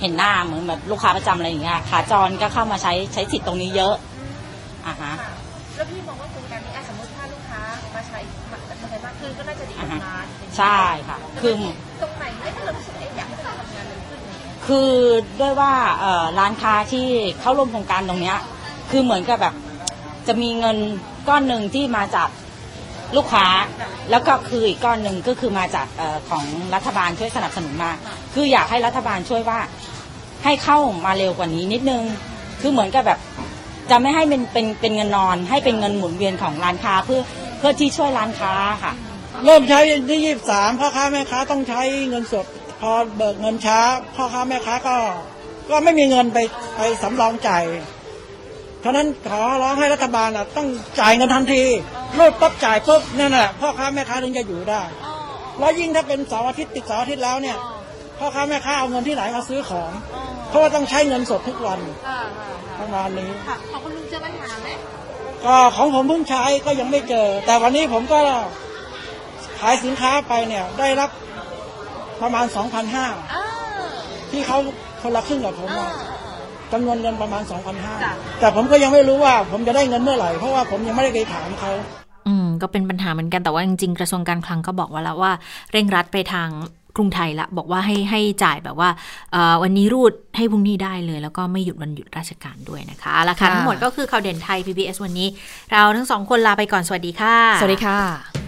[0.00, 3.94] เห็นหน้าเหมือนแบบลูกค้าประจำอะไรอย่างเงี้ยขาจรก็เข้ามาใช้ใช้สิทธิ์ตรงนี้เยอะ
[4.86, 5.12] อะฮะ
[5.76, 7.60] แล้วพี่มองว่าโครงการนี้สมมติถ้าลูกค้า
[7.94, 8.18] มาใช้
[8.50, 10.14] มาใช้มากขึ้นก็น่าจะดีกว่า
[10.56, 10.78] ใช่
[11.08, 11.52] ค่ะคือ
[12.02, 14.20] ตรงไหนไม่ถ้าเรารู้สึกอยากให้ทำงานเร็วขึ้น
[14.66, 14.90] คือ
[15.40, 15.72] ด้วยว่า
[16.38, 17.06] ร้านค้าที่
[17.40, 18.38] เข้าร่วมโครงการตรงเนี้ย
[18.90, 19.54] คือเหมือนกับแบบ
[20.28, 20.76] จะมีเงิน
[21.28, 22.28] ก้อนหนึ่งที่มาจาก
[23.16, 23.46] ลูกค้า
[24.10, 26.44] แล้วก็คืออีกก้อนหนึ่งก็คือมาจากอของ
[26.74, 27.92] รัฐบาลช่วยสนับสนุนมา
[28.34, 29.60] คืออยากให้รัฐบาลช่วยว่า
[30.44, 32.02] ให้เข้ามาเร็วกว่านี้นิดนึง
[32.60, 33.18] คือเหมือนกับแบบ
[33.90, 37.20] จะไม่ให้เป็นเป็นเป็นเงินนอน ให้เป็นเงินหมุนเวียนของร้านค้าเพื่อ
[37.58, 38.52] เพื่อที่ช่วยร้านค้า
[38.82, 38.92] ค่ะ
[39.44, 41.80] เริ่มใช้ที่ยี่สามพ่อค้าแม่ค้าต้องใช้
[42.10, 42.46] เงินสด
[42.80, 43.78] พอเบิกเงินช้า
[44.16, 44.96] พ่อค้าแม่ค้าก็
[45.70, 46.38] ก็ไม่มีเงินไป
[46.76, 47.64] ไปสำรองจ่าย
[48.88, 50.68] ราะนั้นขอร้องให้รัฐบาลอะต้อง
[51.00, 51.62] จ่ายเงินทันที
[52.18, 54.82] รูดปั๊บจ่ายปุ๊บนั่นแหละพ่อค้าแม่ค้าถึงจะอยู่ได้
[55.58, 57.56] แล้วยิ่งถ้าเป็นเสาร์อาทิตย์ติดเสาร์อาทิตย์แล้วเนี่ย
[58.18, 59.90] พ่อค้าแม่ค้าเอาเงินที่ไหนมาซื้อของ
[60.48, 61.80] เพราะว่าต้องใช้เงินสดทุกวัน
[62.80, 63.30] ประมาณนี้
[63.70, 64.68] ของคุณลุงเจอปัญหาไหม
[65.44, 68.20] ก็ของผมเพิ่งใช้ก็ยังไม่เจอ แต่วันนี้ผมก็
[69.60, 71.10] ขายสินค้าไปเนี่ยได้รับ
[72.22, 73.06] ประมาณสองพันห้า
[74.30, 74.58] ที่เขา
[75.02, 75.70] คนละครึ่งกับผม
[76.72, 77.42] จำนวนเงินประมาณ
[77.90, 81.72] 2,500 แต่ผมก็ยังไม่รู้ว่าผมจะได้เงินเมื่อไหร่ เพราะว่าผมยังไม่ได้ไปถามเขา
[82.28, 85.32] อืมก็เป็นปัญหาเหมือนกันแต่ว่าจริงๆกระทรวงการคลังก็บอกว่าแล้วว่า
[85.72, 86.48] เร่งรัดไปทาง
[86.96, 88.90] กรุงไทยละบอกว่าให้ให้จ่ายแบบว่า
[89.62, 95.28] วันนี้รูดให้พรุ่งนี้ได้เลย แล้วก็ไม่หยุดวันหยุดราชการด้วยนะคะละค่ะทั้งหมดก็คือข่าวเด่นไทย PBS วันนี้
[95.70, 98.47] เราทั้งสองคนลาไปก่อนสวัสดีค่ะ สวัสดีค่ะ